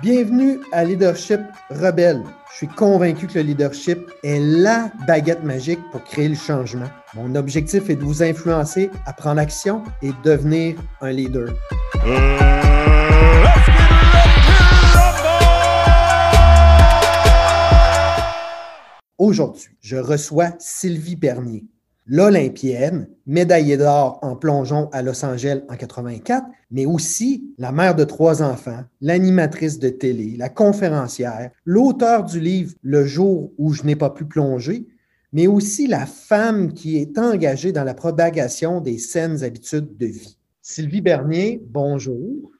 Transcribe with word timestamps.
Bienvenue 0.00 0.60
à 0.70 0.84
Leadership 0.84 1.40
Rebelle. 1.70 2.22
Je 2.52 2.58
suis 2.58 2.68
convaincu 2.68 3.26
que 3.26 3.34
le 3.34 3.40
leadership 3.40 3.98
est 4.22 4.38
la 4.38 4.92
baguette 5.08 5.42
magique 5.42 5.80
pour 5.90 6.04
créer 6.04 6.28
le 6.28 6.36
changement. 6.36 6.86
Mon 7.14 7.34
objectif 7.34 7.90
est 7.90 7.96
de 7.96 8.04
vous 8.04 8.22
influencer 8.22 8.90
à 9.06 9.12
prendre 9.12 9.40
action 9.40 9.82
et 10.00 10.12
devenir 10.22 10.76
un 11.00 11.10
leader. 11.10 11.48
Aujourd'hui, 19.18 19.70
je 19.80 19.96
reçois 19.96 20.52
Sylvie 20.60 21.16
Bernier 21.16 21.64
l'Olympienne, 22.08 23.08
médaillée 23.26 23.76
d'or 23.76 24.18
en 24.22 24.34
plongeon 24.34 24.88
à 24.92 25.02
Los 25.02 25.24
Angeles 25.24 25.62
en 25.68 25.76
84, 25.76 26.46
mais 26.70 26.86
aussi 26.86 27.52
la 27.58 27.70
mère 27.70 27.94
de 27.94 28.04
trois 28.04 28.42
enfants, 28.42 28.82
l'animatrice 29.00 29.78
de 29.78 29.90
télé, 29.90 30.34
la 30.36 30.48
conférencière, 30.48 31.50
l'auteur 31.64 32.24
du 32.24 32.40
livre 32.40 32.74
Le 32.82 33.04
jour 33.04 33.52
où 33.58 33.72
je 33.72 33.84
n'ai 33.84 33.96
pas 33.96 34.10
pu 34.10 34.24
plonger, 34.24 34.86
mais 35.32 35.46
aussi 35.46 35.86
la 35.86 36.06
femme 36.06 36.72
qui 36.72 36.96
est 36.96 37.18
engagée 37.18 37.72
dans 37.72 37.84
la 37.84 37.94
propagation 37.94 38.80
des 38.80 38.98
saines 38.98 39.44
habitudes 39.44 39.96
de 39.98 40.06
vie. 40.06 40.38
Sylvie 40.62 41.02
Bernier, 41.02 41.62
bonjour. 41.66 42.50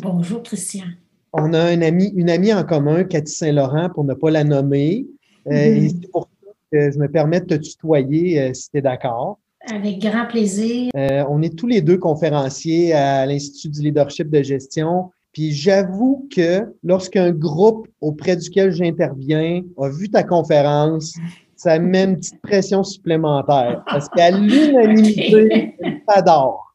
Bonjour, 0.00 0.42
Christian. 0.42 0.86
On 1.32 1.52
a 1.52 1.60
un 1.60 1.82
ami, 1.82 2.12
une 2.16 2.30
amie 2.30 2.52
en 2.54 2.64
commun, 2.64 3.04
Cathy 3.04 3.34
Saint-Laurent, 3.34 3.90
pour 3.90 4.04
ne 4.04 4.14
pas 4.14 4.30
la 4.30 4.44
nommer. 4.44 5.06
Euh, 5.48 5.52
et 5.52 5.90
pour 6.10 6.28
je 6.72 6.98
me 6.98 7.08
permets 7.08 7.40
de 7.40 7.56
te 7.56 7.62
tutoyer 7.62 8.40
euh, 8.40 8.54
si 8.54 8.70
tu 8.70 8.78
es 8.78 8.82
d'accord. 8.82 9.38
Avec 9.72 9.98
grand 9.98 10.26
plaisir. 10.26 10.90
Euh, 10.96 11.24
on 11.28 11.42
est 11.42 11.56
tous 11.56 11.66
les 11.66 11.80
deux 11.80 11.98
conférenciers 11.98 12.92
à 12.92 13.26
l'Institut 13.26 13.68
du 13.68 13.82
leadership 13.82 14.30
de 14.30 14.42
gestion. 14.42 15.10
Puis 15.32 15.52
j'avoue 15.52 16.28
que 16.34 16.72
lorsqu'un 16.82 17.30
groupe 17.30 17.88
auprès 18.00 18.36
duquel 18.36 18.72
j'interviens 18.72 19.62
a 19.78 19.88
vu 19.88 20.08
ta 20.08 20.22
conférence, 20.22 21.16
ça 21.56 21.78
met 21.78 22.04
une 22.04 22.16
petite 22.16 22.40
pression 22.42 22.84
supplémentaire 22.84 23.82
parce 23.90 24.08
qu'à 24.08 24.30
l'unanimité, 24.38 25.74
ça 26.08 26.14
t'adore. 26.14 26.66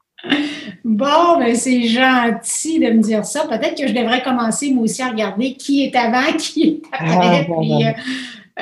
Bon, 0.84 1.40
ben 1.40 1.56
c'est 1.56 1.84
gentil 1.84 2.80
de 2.80 2.92
me 2.92 3.02
dire 3.02 3.26
ça. 3.26 3.48
Peut-être 3.48 3.76
que 3.76 3.88
je 3.88 3.94
devrais 3.94 4.22
commencer 4.22 4.72
moi 4.72 4.84
aussi 4.84 5.02
à 5.02 5.10
regarder 5.10 5.54
qui 5.54 5.84
est 5.84 5.96
avant, 5.96 6.36
qui 6.38 6.64
est 6.64 6.82
après. 6.92 7.48
Ah, 7.50 7.60
puis, 7.60 7.86
euh, 7.86 7.92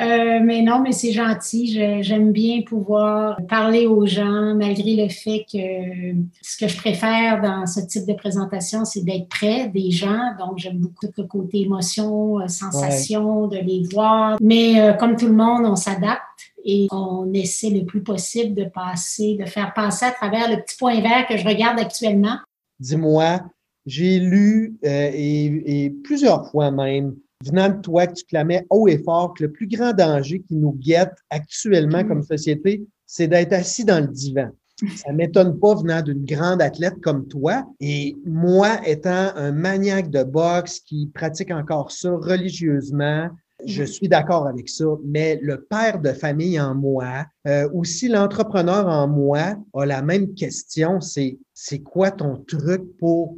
euh, 0.00 0.40
mais 0.42 0.62
non, 0.62 0.80
mais 0.80 0.92
c'est 0.92 1.12
gentil. 1.12 2.02
J'aime 2.02 2.32
bien 2.32 2.62
pouvoir 2.62 3.38
parler 3.48 3.86
aux 3.86 4.06
gens, 4.06 4.54
malgré 4.54 4.96
le 4.96 5.08
fait 5.08 5.44
que 5.52 6.14
ce 6.40 6.56
que 6.56 6.68
je 6.68 6.76
préfère 6.76 7.42
dans 7.42 7.66
ce 7.66 7.80
type 7.80 8.06
de 8.06 8.14
présentation, 8.14 8.84
c'est 8.84 9.04
d'être 9.04 9.28
près 9.28 9.68
des 9.68 9.90
gens. 9.90 10.34
Donc, 10.38 10.58
j'aime 10.58 10.78
beaucoup 10.78 11.06
le 11.16 11.24
côté 11.24 11.60
émotion, 11.60 12.40
euh, 12.40 12.48
sensation, 12.48 13.46
de 13.46 13.58
les 13.58 13.82
voir. 13.92 14.38
Mais 14.40 14.80
euh, 14.80 14.92
comme 14.94 15.16
tout 15.16 15.26
le 15.26 15.34
monde, 15.34 15.66
on 15.66 15.76
s'adapte 15.76 16.22
et 16.64 16.86
on 16.90 17.32
essaie 17.34 17.70
le 17.70 17.84
plus 17.84 18.02
possible 18.02 18.54
de 18.54 18.64
passer, 18.64 19.36
de 19.36 19.44
faire 19.44 19.74
passer 19.74 20.06
à 20.06 20.12
travers 20.12 20.48
le 20.50 20.62
petit 20.62 20.76
point 20.78 21.00
vert 21.00 21.26
que 21.28 21.36
je 21.36 21.46
regarde 21.46 21.78
actuellement. 21.78 22.38
Dis-moi, 22.78 23.42
j'ai 23.84 24.18
lu 24.18 24.78
et 24.82 25.94
plusieurs 26.04 26.50
fois 26.50 26.70
même 26.70 27.16
venant 27.44 27.70
de 27.70 27.80
toi 27.80 28.06
que 28.06 28.14
tu 28.14 28.24
clamais 28.24 28.66
haut 28.70 28.88
et 28.88 28.98
fort 28.98 29.34
que 29.34 29.44
le 29.44 29.52
plus 29.52 29.66
grand 29.66 29.92
danger 29.92 30.40
qui 30.40 30.56
nous 30.56 30.72
guette 30.72 31.14
actuellement 31.30 32.04
comme 32.04 32.22
société, 32.22 32.84
c'est 33.06 33.28
d'être 33.28 33.52
assis 33.52 33.84
dans 33.84 34.00
le 34.00 34.08
divan. 34.08 34.50
Ça 34.96 35.12
m'étonne 35.12 35.58
pas 35.58 35.74
venant 35.74 36.00
d'une 36.00 36.24
grande 36.24 36.62
athlète 36.62 37.00
comme 37.02 37.28
toi. 37.28 37.66
Et 37.80 38.16
moi, 38.24 38.80
étant 38.86 39.30
un 39.36 39.52
maniaque 39.52 40.10
de 40.10 40.22
boxe 40.22 40.80
qui 40.80 41.10
pratique 41.12 41.50
encore 41.50 41.92
ça 41.92 42.12
religieusement, 42.12 43.28
je 43.66 43.84
suis 43.84 44.08
d'accord 44.08 44.46
avec 44.46 44.68
ça, 44.68 44.86
mais 45.04 45.38
le 45.42 45.62
père 45.62 46.00
de 46.00 46.12
famille 46.12 46.58
en 46.58 46.74
moi, 46.74 47.26
euh, 47.46 47.68
aussi 47.74 48.08
l'entrepreneur 48.08 48.88
en 48.88 49.06
moi, 49.06 49.56
a 49.74 49.86
la 49.86 50.00
même 50.00 50.34
question, 50.34 51.00
c'est 51.00 51.38
c'est 51.52 51.80
quoi 51.80 52.10
ton 52.10 52.36
truc 52.36 52.96
pour 52.96 53.36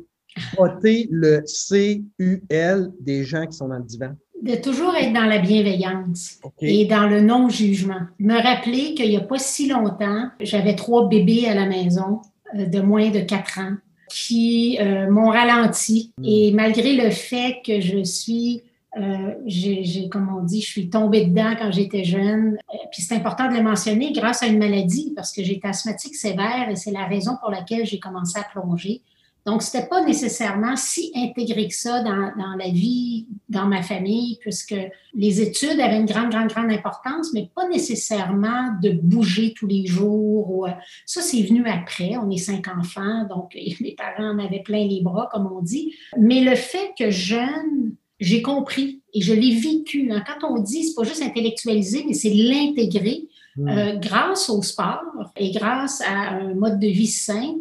voter 0.57 1.09
le 1.11 1.43
CUL 1.69 2.93
des 3.01 3.25
gens 3.25 3.47
qui 3.47 3.57
sont 3.57 3.69
dans 3.69 3.79
le 3.79 3.85
divan? 3.85 4.13
De 4.43 4.57
toujours 4.57 4.95
être 4.97 5.13
dans 5.13 5.25
la 5.25 5.39
bienveillance 5.39 6.41
et 6.61 6.85
dans 6.87 7.07
le 7.07 7.21
non-jugement. 7.21 8.01
Me 8.19 8.35
rappeler 8.35 8.95
qu'il 8.95 9.09
n'y 9.11 9.17
a 9.17 9.21
pas 9.21 9.39
si 9.39 9.69
longtemps, 9.69 10.31
j'avais 10.41 10.75
trois 10.75 11.09
bébés 11.09 11.47
à 11.47 11.55
la 11.55 11.67
maison 11.67 12.23
euh, 12.57 12.67
de 12.67 12.81
moins 12.81 13.11
de 13.11 13.21
quatre 13.21 13.61
ans 13.61 13.77
qui 14.09 14.79
euh, 14.81 15.09
m'ont 15.11 15.31
ralenti. 15.31 16.13
Hmm. 16.19 16.25
Et 16.25 16.53
malgré 16.53 16.97
le 16.97 17.11
fait 17.11 17.59
que 17.65 17.81
je 17.81 18.03
suis 18.03 18.63
euh, 18.99 19.35
j'ai, 19.47 20.09
comme 20.11 20.29
on 20.37 20.43
dit, 20.43 20.61
je 20.61 20.67
suis 20.67 20.91
tombée 20.91 21.25
dedans 21.25 21.55
quand 21.59 21.71
j'étais 21.73 22.05
jeune. 22.05 22.59
puis 22.91 23.01
c'est 23.01 23.15
important 23.15 23.49
de 23.49 23.57
le 23.57 23.63
mentionner 23.63 24.13
grâce 24.13 24.43
à 24.43 24.47
une 24.47 24.59
maladie 24.59 25.13
parce 25.17 25.33
que 25.33 25.43
j'étais 25.43 25.69
asthmatique 25.69 26.15
sévère 26.15 26.69
et 26.69 26.77
c'est 26.77 26.91
la 26.91 27.07
raison 27.07 27.37
pour 27.41 27.51
laquelle 27.51 27.87
j'ai 27.87 27.99
commencé 27.99 28.39
à 28.39 28.45
plonger. 28.45 29.01
Donc, 29.45 29.63
c'était 29.63 29.89
pas 29.89 30.05
nécessairement 30.05 30.77
si 30.77 31.11
intégré 31.17 31.67
que 31.67 31.75
ça 31.75 32.03
dans, 32.03 32.33
dans, 32.37 32.55
la 32.57 32.69
vie, 32.69 33.27
dans 33.49 33.67
ma 33.67 33.83
famille, 33.83 34.39
puisque 34.41 34.75
les 35.15 35.41
études 35.41 35.81
avaient 35.81 35.99
une 35.99 36.07
grande, 36.07 36.31
grande, 36.31 36.49
grande 36.49 36.71
importance, 36.71 37.33
mais 37.35 37.51
pas 37.55 37.69
nécessairement 37.69 38.77
de 38.81 38.91
bouger 38.91 39.53
tous 39.57 39.67
les 39.67 39.87
jours. 39.87 40.67
Euh, 40.67 40.71
ça, 41.07 41.23
c'est 41.23 41.43
venu 41.43 41.67
après. 41.67 42.17
On 42.23 42.31
est 42.31 42.37
cinq 42.37 42.69
enfants, 42.69 43.27
donc 43.29 43.57
mes 43.81 43.97
parents 43.97 44.31
en 44.31 44.39
avaient 44.39 44.63
plein 44.63 44.87
les 44.87 45.01
bras, 45.01 45.29
comme 45.33 45.51
on 45.51 45.61
dit. 45.61 45.93
Mais 46.17 46.41
le 46.41 46.55
fait 46.55 46.93
que 46.97 47.11
jeune, 47.11 47.97
j'ai 48.21 48.43
compris 48.43 49.03
et 49.13 49.21
je 49.21 49.35
l'ai 49.35 49.57
vécu. 49.57 50.09
Hein. 50.13 50.23
Quand 50.25 50.49
on 50.49 50.61
dit, 50.61 50.85
c'est 50.85 50.95
pas 50.95 51.03
juste 51.03 51.23
intellectualiser, 51.23 52.05
mais 52.07 52.15
c'est 52.15 52.31
l'intégrer 52.31 53.27
mmh. 53.57 53.69
euh, 53.69 53.97
grâce 53.97 54.49
au 54.49 54.63
sport 54.63 55.33
et 55.37 55.51
grâce 55.51 56.01
à 56.03 56.31
un 56.31 56.55
mode 56.55 56.79
de 56.79 56.87
vie 56.87 57.09
sain 57.09 57.57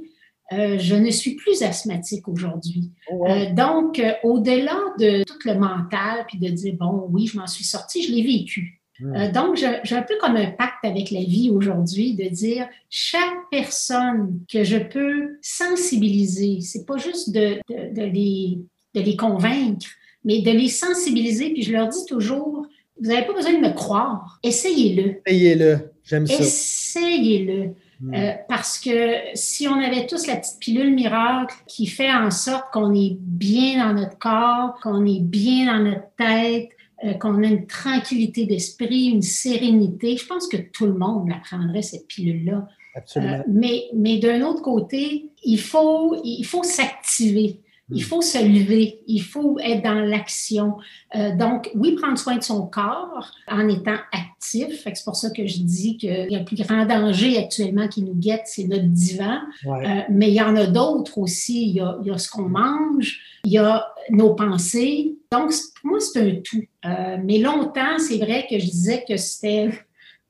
euh, 0.53 0.77
je 0.77 0.95
ne 0.95 1.09
suis 1.11 1.35
plus 1.35 1.63
asthmatique 1.63 2.27
aujourd'hui. 2.27 2.91
Oh, 3.09 3.25
euh, 3.27 3.53
donc, 3.53 3.99
euh, 3.99 4.13
au-delà 4.23 4.77
de 4.99 5.23
tout 5.23 5.37
le 5.45 5.55
mental, 5.55 6.25
puis 6.27 6.39
de 6.39 6.49
dire, 6.49 6.73
bon, 6.77 7.07
oui, 7.09 7.27
je 7.27 7.37
m'en 7.37 7.47
suis 7.47 7.63
sortie, 7.63 8.03
je 8.03 8.11
l'ai 8.11 8.23
vécu. 8.23 8.77
Hmm. 8.99 9.31
donc, 9.31 9.55
j'ai 9.55 9.95
un 9.95 10.03
peu 10.03 10.13
comme 10.21 10.35
un 10.35 10.51
pacte 10.51 10.83
avec 10.83 11.09
la 11.09 11.21
vie 11.21 11.49
aujourd'hui 11.49 12.13
de 12.13 12.29
dire, 12.29 12.67
chaque 12.87 13.49
personne 13.49 14.39
que 14.51 14.63
je 14.63 14.77
peux 14.77 15.37
sensibiliser, 15.41 16.59
c'est 16.61 16.85
pas 16.85 16.97
juste 16.97 17.31
de, 17.31 17.57
de, 17.69 18.03
les, 18.03 18.59
de 18.93 19.01
les 19.01 19.15
convaincre, 19.15 19.87
mais 20.23 20.41
de 20.41 20.51
les 20.51 20.67
sensibiliser, 20.67 21.51
puis 21.51 21.63
je 21.63 21.71
leur 21.71 21.87
dis 21.87 22.05
toujours, 22.07 22.67
vous 23.01 23.09
n'avez 23.09 23.25
pas 23.25 23.33
besoin 23.33 23.53
de 23.53 23.65
me 23.65 23.73
croire, 23.73 24.39
essayez-le. 24.43 25.21
Essayez-le, 25.25 25.91
j'aime 26.03 26.27
ça. 26.27 26.35
Essayez-le. 26.35 27.73
Euh, 28.13 28.31
parce 28.49 28.79
que 28.79 29.15
si 29.35 29.67
on 29.67 29.75
avait 29.75 30.07
tous 30.07 30.25
la 30.25 30.37
petite 30.37 30.59
pilule 30.59 30.93
miracle 30.93 31.55
qui 31.67 31.85
fait 31.85 32.11
en 32.11 32.31
sorte 32.31 32.71
qu'on 32.73 32.93
est 32.95 33.15
bien 33.19 33.85
dans 33.85 33.93
notre 33.93 34.17
corps, 34.17 34.79
qu'on 34.81 35.05
est 35.05 35.19
bien 35.19 35.67
dans 35.67 35.83
notre 35.83 36.09
tête, 36.17 36.69
euh, 37.03 37.13
qu'on 37.13 37.43
a 37.43 37.47
une 37.47 37.67
tranquillité 37.67 38.45
d'esprit, 38.45 39.05
une 39.05 39.21
sérénité, 39.21 40.17
je 40.17 40.25
pense 40.25 40.47
que 40.47 40.57
tout 40.57 40.87
le 40.87 40.93
monde 40.93 41.29
la 41.29 41.37
prendrait, 41.37 41.83
cette 41.83 42.07
pilule-là. 42.07 42.67
Absolument. 42.95 43.33
Euh, 43.33 43.43
mais 43.47 43.85
mais 43.93 44.17
d'un 44.17 44.41
autre 44.41 44.61
côté, 44.61 45.29
il 45.43 45.59
faut, 45.59 46.19
il 46.23 46.43
faut 46.43 46.63
s'activer. 46.63 47.59
Il 47.91 48.03
faut 48.03 48.21
se 48.21 48.37
lever, 48.37 48.99
il 49.07 49.21
faut 49.21 49.57
être 49.59 49.83
dans 49.83 49.99
l'action. 49.99 50.77
Euh, 51.15 51.35
donc, 51.35 51.69
oui, 51.75 51.93
prendre 51.93 52.17
soin 52.17 52.37
de 52.37 52.43
son 52.43 52.67
corps 52.67 53.31
en 53.47 53.67
étant 53.67 53.97
actif. 54.11 54.83
C'est 54.83 55.03
pour 55.03 55.15
ça 55.15 55.29
que 55.29 55.45
je 55.45 55.59
dis 55.59 55.97
qu'il 55.97 56.27
y 56.29 56.35
a 56.35 56.39
le 56.39 56.45
plus 56.45 56.55
grand 56.55 56.85
danger 56.85 57.37
actuellement 57.37 57.87
qui 57.87 58.03
nous 58.03 58.15
guette, 58.15 58.43
c'est 58.45 58.65
notre 58.65 58.87
divan. 58.87 59.39
Euh, 59.65 60.01
mais 60.09 60.29
il 60.29 60.35
y 60.35 60.41
en 60.41 60.55
a 60.55 60.67
d'autres 60.67 61.17
aussi. 61.17 61.69
Il 61.69 61.75
y 61.75 61.79
a, 61.81 61.97
il 62.01 62.07
y 62.07 62.11
a 62.11 62.17
ce 62.17 62.29
qu'on 62.29 62.49
mange, 62.49 63.19
il 63.45 63.51
y 63.51 63.57
a 63.57 63.87
nos 64.09 64.33
pensées. 64.33 65.15
Donc, 65.31 65.51
pour 65.81 65.91
moi, 65.91 65.99
c'est 65.99 66.21
un 66.21 66.35
tout. 66.43 66.63
Euh, 66.85 67.17
mais 67.23 67.37
longtemps, 67.39 67.99
c'est 67.99 68.17
vrai 68.17 68.45
que 68.49 68.57
je 68.59 68.65
disais 68.65 69.05
que 69.07 69.17
c'était 69.17 69.69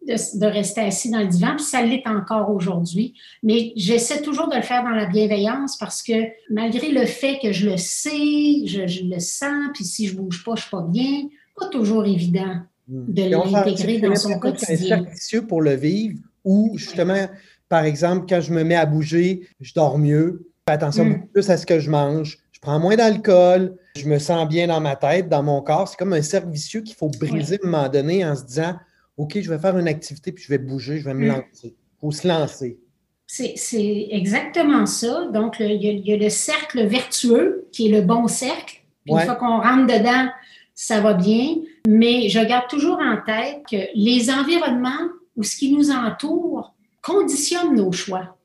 de, 0.07 0.45
rester 0.45 0.81
assis 0.81 1.09
dans 1.09 1.19
le 1.19 1.27
divan, 1.27 1.55
puis 1.55 1.65
ça 1.65 1.81
l'est 1.81 2.05
encore 2.07 2.49
aujourd'hui. 2.49 3.13
Mais 3.43 3.71
j'essaie 3.75 4.21
toujours 4.21 4.49
de 4.49 4.55
le 4.55 4.61
faire 4.61 4.83
dans 4.83 4.89
la 4.89 5.05
bienveillance 5.05 5.77
parce 5.77 6.01
que 6.01 6.13
malgré 6.49 6.91
le 6.91 7.05
fait 7.05 7.39
que 7.41 7.51
je 7.51 7.69
le 7.69 7.77
sais, 7.77 8.65
je, 8.65 9.03
le 9.03 9.19
sens, 9.19 9.69
puis 9.73 9.83
si 9.83 10.07
je 10.07 10.15
bouge 10.15 10.43
pas, 10.43 10.55
je 10.55 10.61
suis 10.61 10.71
pas 10.71 10.85
bien, 10.87 11.23
pas 11.55 11.67
toujours 11.67 12.05
évident 12.05 12.61
hmm. 12.87 13.13
de 13.13 13.23
l'intégrer 13.29 13.99
dans 13.99 14.15
son 14.15 14.39
quotidien. 14.39 15.05
C'est 15.13 15.45
pour 15.45 15.61
le 15.61 15.75
vivre 15.75 16.19
ou 16.43 16.73
justement, 16.77 17.27
par 17.69 17.83
exemple, 17.83 18.25
quand 18.27 18.41
je 18.41 18.51
me 18.51 18.63
mets 18.63 18.75
à 18.75 18.85
bouger, 18.85 19.47
je 19.59 19.73
dors 19.73 19.99
mieux, 19.99 20.47
fais 20.67 20.73
attention 20.73 21.05
hmm. 21.05 21.27
plus 21.31 21.49
à 21.49 21.57
ce 21.57 21.65
que 21.65 21.79
je 21.79 21.89
mange, 21.91 22.39
je 22.51 22.59
prends 22.59 22.79
moins 22.79 22.95
d'alcool, 22.95 23.75
je 23.95 24.07
me 24.07 24.17
sens 24.17 24.47
bien 24.47 24.67
dans 24.67 24.81
ma 24.81 24.95
tête, 24.95 25.29
dans 25.29 25.43
mon 25.43 25.61
corps. 25.61 25.87
C'est 25.87 25.97
comme 25.97 26.13
un 26.13 26.21
cercle 26.21 26.49
vicieux 26.49 26.81
qu'il 26.81 26.95
faut 26.95 27.09
briser 27.19 27.59
à 27.61 27.67
un 27.67 27.69
moment 27.69 27.89
donné 27.89 28.25
en 28.25 28.35
se 28.35 28.43
disant 28.43 28.75
OK, 29.17 29.39
je 29.39 29.49
vais 29.49 29.59
faire 29.59 29.77
une 29.77 29.87
activité, 29.87 30.31
puis 30.31 30.43
je 30.43 30.49
vais 30.49 30.57
bouger, 30.57 30.99
je 30.99 31.05
vais 31.05 31.13
me 31.13 31.25
mm. 31.25 31.29
lancer. 31.29 31.75
Il 31.75 31.99
faut 31.99 32.11
se 32.11 32.27
lancer. 32.27 32.79
C'est 33.27 34.07
exactement 34.11 34.85
ça. 34.85 35.27
Donc, 35.33 35.57
il 35.61 35.81
y, 35.81 36.13
a, 36.13 36.17
le 36.17 36.29
cercle 36.29 36.85
vertueux, 36.85 37.69
qui 37.71 37.87
est 37.87 37.91
le 37.91 38.01
bon 38.01 38.27
cercle, 38.27 38.83
Une 39.05 39.19
fois 39.19 39.35
qu'on 39.35 39.61
rentre 39.61 39.87
dedans, 39.87 40.29
ça 40.75 40.99
va 40.99 41.13
bien. 41.13 41.55
Mais 41.87 42.27
je 42.27 42.39
garde 42.39 42.67
toujours 42.67 42.99
en 42.99 43.17
tête 43.25 43.61
que 43.69 43.77
les 43.95 44.29
environnements 44.29 45.09
ou 45.37 45.43
ce 45.43 45.55
qui 45.55 45.73
nous 45.73 45.91
entoure 45.91 46.73
conditionnent 47.01 47.75
nos 47.75 47.93
choix 47.93 48.37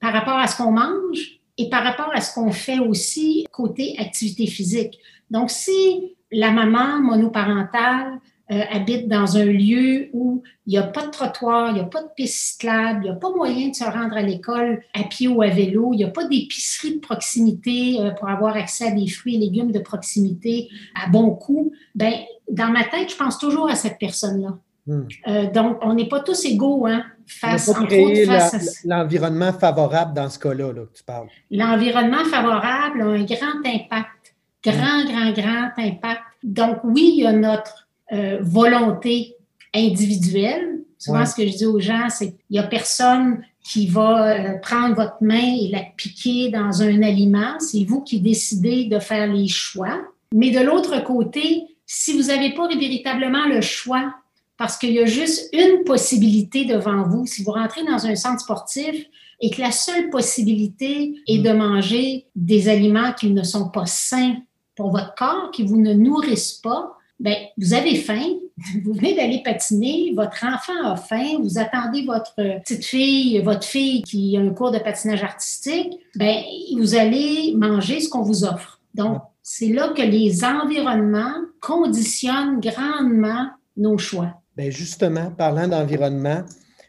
par 0.00 0.12
rapport 0.12 0.36
à 0.36 0.46
ce 0.46 0.56
qu'on 0.56 0.72
mange 0.72 1.40
et 1.56 1.70
par 1.70 1.82
rapport 1.82 2.10
à 2.14 2.20
ce 2.20 2.34
qu'on 2.34 2.52
fait 2.52 2.78
aussi 2.78 3.46
côté 3.50 3.94
activité 3.98 4.46
physique. 4.46 4.98
Donc, 5.30 5.50
si 5.50 6.14
la 6.30 6.50
maman 6.50 7.00
monoparentale 7.00 8.20
euh, 8.52 8.62
habite 8.70 9.08
dans 9.08 9.36
un 9.36 9.44
lieu 9.44 10.08
où 10.12 10.42
il 10.66 10.70
n'y 10.70 10.78
a 10.78 10.84
pas 10.84 11.06
de 11.06 11.10
trottoir, 11.10 11.70
il 11.70 11.74
n'y 11.74 11.80
a 11.80 11.84
pas 11.84 12.02
de 12.02 12.08
piste 12.14 12.52
cyclable, 12.52 13.00
il 13.02 13.10
n'y 13.10 13.10
a 13.10 13.18
pas 13.18 13.30
moyen 13.30 13.70
de 13.70 13.74
se 13.74 13.82
rendre 13.82 14.16
à 14.16 14.22
l'école 14.22 14.82
à 14.94 15.02
pied 15.02 15.26
ou 15.26 15.42
à 15.42 15.48
vélo, 15.48 15.90
il 15.92 15.96
n'y 15.96 16.04
a 16.04 16.10
pas 16.10 16.24
d'épicerie 16.28 16.94
de 16.94 17.00
proximité 17.00 17.96
euh, 18.00 18.12
pour 18.12 18.28
avoir 18.28 18.54
accès 18.54 18.86
à 18.86 18.90
des 18.92 19.08
fruits 19.08 19.34
et 19.34 19.38
légumes 19.38 19.72
de 19.72 19.80
proximité 19.80 20.68
à 20.94 21.08
bon 21.08 21.30
coût, 21.30 21.72
ben, 21.96 22.12
dans 22.48 22.68
ma 22.68 22.84
tête, 22.84 23.10
je 23.10 23.16
pense 23.16 23.36
toujours 23.38 23.68
à 23.68 23.74
cette 23.74 23.98
personne-là. 23.98 24.56
Hmm. 24.86 25.08
Euh, 25.26 25.50
donc, 25.50 25.78
on 25.82 25.94
n'est 25.94 26.08
pas 26.08 26.20
tous 26.20 26.44
égaux 26.44 26.86
hein, 26.86 27.04
face, 27.26 27.68
entre 27.68 27.98
autres, 27.98 28.26
face 28.26 28.84
l'environnement 28.84 29.52
favorable 29.52 30.14
dans 30.14 30.28
ce 30.28 30.38
cas-là 30.38 30.72
là, 30.72 30.82
que 30.82 30.96
tu 30.96 31.02
parles. 31.02 31.26
L'environnement 31.50 32.24
favorable 32.24 33.02
a 33.02 33.06
un 33.06 33.24
grand 33.24 33.58
impact, 33.64 34.36
grand, 34.64 35.02
hmm. 35.02 35.08
grand, 35.08 35.32
grand 35.32 35.70
impact. 35.78 36.22
Donc, 36.44 36.78
oui, 36.84 37.14
il 37.16 37.24
y 37.24 37.26
a 37.26 37.32
notre 37.32 37.85
euh, 38.12 38.38
volonté 38.40 39.34
individuelle. 39.74 40.80
Souvent, 40.98 41.26
ce 41.26 41.34
que 41.34 41.46
je 41.46 41.56
dis 41.56 41.66
aux 41.66 41.80
gens, 41.80 42.08
c'est 42.08 42.28
qu'il 42.28 42.38
n'y 42.50 42.58
a 42.58 42.64
personne 42.64 43.42
qui 43.62 43.88
va 43.88 44.32
euh, 44.32 44.58
prendre 44.58 44.94
votre 44.94 45.16
main 45.20 45.56
et 45.60 45.68
la 45.68 45.82
piquer 45.96 46.50
dans 46.50 46.82
un 46.82 47.02
aliment. 47.02 47.58
C'est 47.58 47.84
vous 47.84 48.00
qui 48.02 48.20
décidez 48.20 48.84
de 48.84 48.98
faire 48.98 49.32
les 49.32 49.48
choix. 49.48 50.00
Mais 50.32 50.50
de 50.50 50.60
l'autre 50.60 51.02
côté, 51.04 51.64
si 51.84 52.12
vous 52.16 52.28
n'avez 52.28 52.54
pas 52.54 52.68
véritablement 52.68 53.46
le 53.46 53.60
choix, 53.60 54.14
parce 54.56 54.78
qu'il 54.78 54.92
y 54.92 55.00
a 55.00 55.06
juste 55.06 55.52
une 55.52 55.84
possibilité 55.84 56.64
devant 56.64 57.02
vous, 57.02 57.26
si 57.26 57.42
vous 57.42 57.52
rentrez 57.52 57.84
dans 57.84 58.06
un 58.06 58.16
centre 58.16 58.40
sportif 58.40 59.06
et 59.40 59.50
que 59.50 59.60
la 59.60 59.70
seule 59.70 60.08
possibilité 60.08 61.14
est 61.28 61.38
de 61.38 61.52
manger 61.52 62.26
des 62.34 62.68
aliments 62.68 63.12
qui 63.12 63.30
ne 63.30 63.42
sont 63.42 63.68
pas 63.68 63.86
sains 63.86 64.36
pour 64.74 64.90
votre 64.90 65.14
corps, 65.14 65.50
qui 65.50 65.64
vous 65.64 65.80
ne 65.80 65.92
nourrissent 65.92 66.60
pas, 66.62 66.95
ben, 67.18 67.34
vous 67.56 67.72
avez 67.74 67.96
faim, 67.96 68.24
vous 68.84 68.92
venez 68.92 69.14
d'aller 69.14 69.42
patiner, 69.44 70.12
votre 70.14 70.44
enfant 70.44 70.84
a 70.84 70.96
faim, 70.96 71.38
vous 71.40 71.58
attendez 71.58 72.04
votre 72.04 72.34
petite 72.34 72.84
fille, 72.84 73.40
votre 73.40 73.64
fille 73.66 74.02
qui 74.02 74.36
a 74.36 74.40
un 74.40 74.50
cours 74.50 74.70
de 74.70 74.78
patinage 74.78 75.22
artistique, 75.22 75.94
ben, 76.14 76.42
vous 76.78 76.94
allez 76.94 77.54
manger 77.56 78.00
ce 78.00 78.08
qu'on 78.08 78.22
vous 78.22 78.44
offre. 78.44 78.80
Donc, 78.94 79.20
c'est 79.42 79.68
là 79.68 79.90
que 79.90 80.02
les 80.02 80.44
environnements 80.44 81.34
conditionnent 81.60 82.60
grandement 82.60 83.46
nos 83.76 83.98
choix. 83.98 84.42
Bien, 84.56 84.70
justement, 84.70 85.30
parlant 85.30 85.68
d'environnement, 85.68 86.42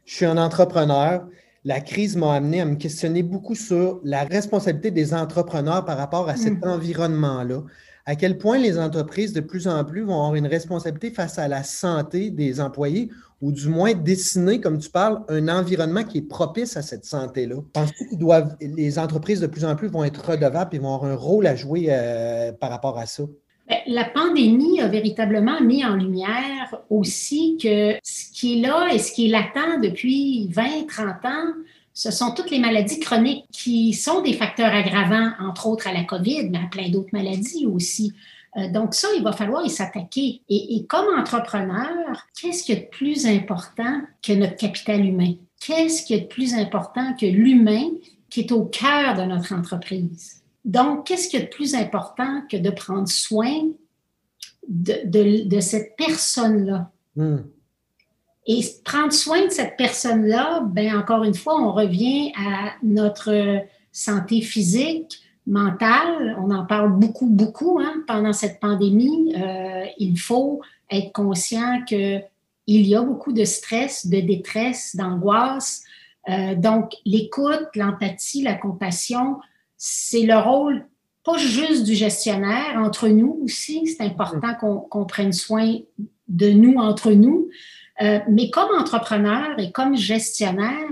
je 0.06 0.16
suis 0.16 0.26
un 0.26 0.38
entrepreneur. 0.38 1.28
La 1.66 1.82
crise 1.82 2.16
m'a 2.16 2.34
amené 2.34 2.62
à 2.62 2.66
me 2.66 2.76
questionner 2.76 3.24
beaucoup 3.24 3.56
sur 3.56 4.00
la 4.04 4.24
responsabilité 4.24 4.90
des 4.90 5.14
entrepreneurs 5.14 5.84
par 5.84 5.98
rapport 5.98 6.30
à 6.30 6.38
cet 6.38 6.64
mmh. 6.64 6.70
environnement-là 6.70 7.64
à 8.08 8.16
quel 8.16 8.38
point 8.38 8.58
les 8.58 8.80
entreprises 8.80 9.34
de 9.34 9.42
plus 9.42 9.68
en 9.68 9.84
plus 9.84 10.02
vont 10.02 10.16
avoir 10.16 10.36
une 10.36 10.48
responsabilité 10.48 11.12
face 11.12 11.38
à 11.38 11.50
la 11.50 11.62
santé 11.64 12.32
des 12.32 12.62
employés 12.62 13.10
ou 13.42 13.52
du 13.52 13.68
moins 13.68 13.94
dessiner, 13.94 14.62
comme 14.62 14.80
tu 14.80 14.90
parles, 14.90 15.20
un 15.28 15.50
environnement 15.50 16.06
qui 16.06 16.20
est 16.20 16.28
propice 16.28 16.78
à 16.78 16.82
cette 16.82 17.04
santé-là. 17.04 17.58
Penses-tu 17.74 18.08
que 18.10 18.16
doivent, 18.16 18.56
les 18.62 18.98
entreprises 18.98 19.42
de 19.42 19.48
plus 19.48 19.66
en 19.66 19.76
plus 19.76 19.90
vont 19.90 20.06
être 20.06 20.26
redevables 20.26 20.74
et 20.74 20.80
vont 20.80 20.96
avoir 20.96 21.12
un 21.12 21.16
rôle 21.16 21.46
à 21.46 21.56
jouer 21.56 21.88
euh, 21.90 22.54
par 22.54 22.70
rapport 22.70 22.98
à 22.98 23.06
ça? 23.06 23.24
Ben, 23.68 23.80
la 23.88 24.06
pandémie 24.06 24.80
a 24.80 24.88
véritablement 24.88 25.60
mis 25.60 25.84
en 25.84 25.98
lumière 25.98 26.82
aussi 26.90 27.58
que 27.62 27.96
ce 28.02 28.32
qui 28.32 28.58
est 28.58 28.62
là 28.62 28.88
et 28.94 29.00
ce 29.00 29.12
qui 29.12 29.28
est 29.28 29.30
latent 29.30 29.82
depuis 29.84 30.48
20, 30.48 30.88
30 30.88 31.08
ans, 31.26 31.54
ce 31.98 32.12
sont 32.12 32.30
toutes 32.30 32.52
les 32.52 32.60
maladies 32.60 33.00
chroniques 33.00 33.46
qui 33.52 33.92
sont 33.92 34.22
des 34.22 34.34
facteurs 34.34 34.72
aggravants, 34.72 35.32
entre 35.40 35.66
autres 35.66 35.88
à 35.88 35.94
la 35.94 36.04
COVID, 36.04 36.48
mais 36.52 36.60
à 36.60 36.68
plein 36.70 36.90
d'autres 36.90 37.10
maladies 37.12 37.66
aussi. 37.66 38.14
Euh, 38.56 38.70
donc 38.72 38.94
ça, 38.94 39.08
il 39.18 39.24
va 39.24 39.32
falloir 39.32 39.66
y 39.66 39.70
s'attaquer. 39.72 40.44
Et, 40.48 40.86
comme 40.88 41.08
entrepreneur, 41.18 42.28
qu'est-ce 42.40 42.64
qui 42.64 42.74
est 42.74 42.82
de 42.82 42.90
plus 42.96 43.26
important 43.26 44.02
que 44.22 44.32
notre 44.34 44.58
capital 44.58 45.04
humain? 45.04 45.34
Qu'est-ce 45.60 46.06
qui 46.06 46.14
est 46.14 46.22
de 46.22 46.28
plus 46.28 46.54
important 46.54 47.16
que 47.20 47.26
l'humain 47.26 47.90
qui 48.30 48.42
est 48.42 48.52
au 48.52 48.66
cœur 48.66 49.16
de 49.16 49.24
notre 49.24 49.56
entreprise? 49.56 50.44
Donc, 50.66 51.08
qu'est-ce 51.08 51.28
qui 51.28 51.38
est 51.38 51.46
de 51.46 51.50
plus 51.50 51.74
important 51.74 52.44
que 52.48 52.58
de 52.58 52.70
prendre 52.70 53.08
soin 53.08 53.70
de, 54.68 55.60
cette 55.62 55.96
personne-là? 55.98 56.92
Hmm. 57.16 57.38
Et 58.48 58.62
prendre 58.86 59.12
soin 59.12 59.46
de 59.46 59.52
cette 59.52 59.76
personne-là, 59.76 60.62
ben 60.66 60.98
encore 60.98 61.24
une 61.24 61.36
fois, 61.36 61.62
on 61.62 61.74
revient 61.74 62.32
à 62.38 62.72
notre 62.82 63.62
santé 63.92 64.42
physique, 64.42 65.22
mentale. 65.46 66.38
On 66.40 66.52
en 66.52 66.66
parle 66.66 66.94
beaucoup, 66.94 67.28
beaucoup 67.28 67.80
hein, 67.80 68.04
pendant 68.08 68.32
cette 68.32 68.60
pandémie. 68.62 69.36
Euh, 69.36 69.86
il 69.98 70.18
faut 70.18 70.62
être 70.90 71.12
conscient 71.12 71.84
qu'il 71.86 72.22
y 72.68 72.96
a 72.96 73.02
beaucoup 73.02 73.34
de 73.34 73.44
stress, 73.44 74.08
de 74.08 74.22
détresse, 74.22 74.96
d'angoisse. 74.96 75.84
Euh, 76.30 76.56
donc, 76.56 76.94
l'écoute, 77.06 77.68
l'empathie, 77.76 78.44
la 78.44 78.54
compassion, 78.54 79.40
c'est 79.78 80.24
le 80.24 80.38
rôle 80.38 80.86
pas 81.28 81.38
juste 81.38 81.84
du 81.84 81.94
gestionnaire, 81.94 82.78
entre 82.78 83.10
nous 83.10 83.42
aussi. 83.44 83.86
C'est 83.86 84.02
important 84.02 84.86
qu'on 84.90 85.06
prenne 85.06 85.34
soin 85.34 85.76
de 86.30 86.50
nous 86.52 86.78
entre 86.78 87.12
nous, 87.12 87.50
euh, 88.02 88.20
mais 88.30 88.50
comme 88.50 88.70
entrepreneur 88.78 89.58
et 89.58 89.72
comme 89.72 89.96
gestionnaire, 89.96 90.90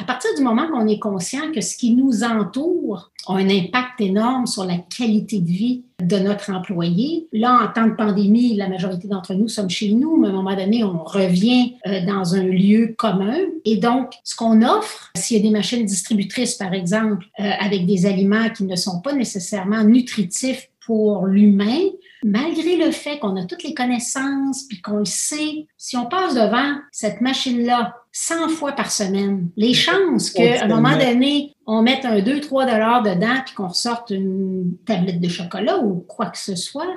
à 0.00 0.04
partir 0.04 0.30
du 0.36 0.42
moment 0.42 0.68
qu'on 0.68 0.86
est 0.86 1.00
conscient 1.00 1.50
que 1.52 1.60
ce 1.60 1.76
qui 1.76 1.94
nous 1.94 2.22
entoure 2.22 3.10
a 3.26 3.34
un 3.34 3.48
impact 3.48 4.00
énorme 4.00 4.46
sur 4.46 4.64
la 4.64 4.76
qualité 4.76 5.40
de 5.40 5.46
vie 5.46 5.84
de 6.00 6.16
notre 6.18 6.52
employé, 6.52 7.26
là, 7.32 7.60
en 7.64 7.72
temps 7.72 7.88
de 7.88 7.94
pandémie, 7.94 8.54
la 8.54 8.68
majorité 8.68 9.08
d'entre 9.08 9.34
nous 9.34 9.48
sommes 9.48 9.68
chez 9.68 9.92
nous, 9.92 10.16
mais 10.16 10.28
à 10.28 10.30
un 10.30 10.34
moment 10.34 10.54
donné, 10.54 10.84
on 10.84 11.02
revient 11.02 11.74
euh, 11.86 12.06
dans 12.06 12.36
un 12.36 12.44
lieu 12.44 12.94
commun. 12.96 13.36
Et 13.64 13.76
donc, 13.76 14.12
ce 14.22 14.36
qu'on 14.36 14.62
offre, 14.62 15.10
s'il 15.16 15.38
y 15.38 15.40
a 15.40 15.42
des 15.42 15.50
machines 15.50 15.84
distributrices, 15.84 16.54
par 16.54 16.72
exemple, 16.72 17.26
euh, 17.40 17.50
avec 17.58 17.84
des 17.86 18.06
aliments 18.06 18.50
qui 18.50 18.64
ne 18.64 18.76
sont 18.76 19.00
pas 19.00 19.12
nécessairement 19.12 19.82
nutritifs 19.82 20.70
pour 20.86 21.26
l'humain, 21.26 21.80
malgré 22.24 22.76
le 22.76 22.90
fait 22.90 23.18
qu'on 23.18 23.36
a 23.36 23.44
toutes 23.44 23.62
les 23.62 23.74
connaissances 23.74 24.64
puis 24.68 24.80
qu'on 24.80 24.98
le 24.98 25.04
sait, 25.04 25.66
si 25.76 25.96
on 25.96 26.06
passe 26.06 26.34
devant 26.34 26.76
cette 26.92 27.20
machine-là 27.20 27.94
100 28.12 28.48
fois 28.48 28.72
par 28.72 28.90
semaine, 28.90 29.48
les 29.56 29.74
chances 29.74 30.30
qu'à 30.30 30.64
un 30.64 30.68
moment 30.68 30.96
donné, 30.96 31.54
on 31.66 31.82
mette 31.82 32.04
un 32.04 32.18
2-3 32.18 32.70
dollars 32.70 33.02
dedans 33.02 33.42
puis 33.44 33.54
qu'on 33.54 33.68
ressorte 33.68 34.10
une 34.10 34.76
tablette 34.84 35.20
de 35.20 35.28
chocolat 35.28 35.78
ou 35.78 36.04
quoi 36.08 36.26
que 36.26 36.38
ce 36.38 36.56
soit. 36.56 36.96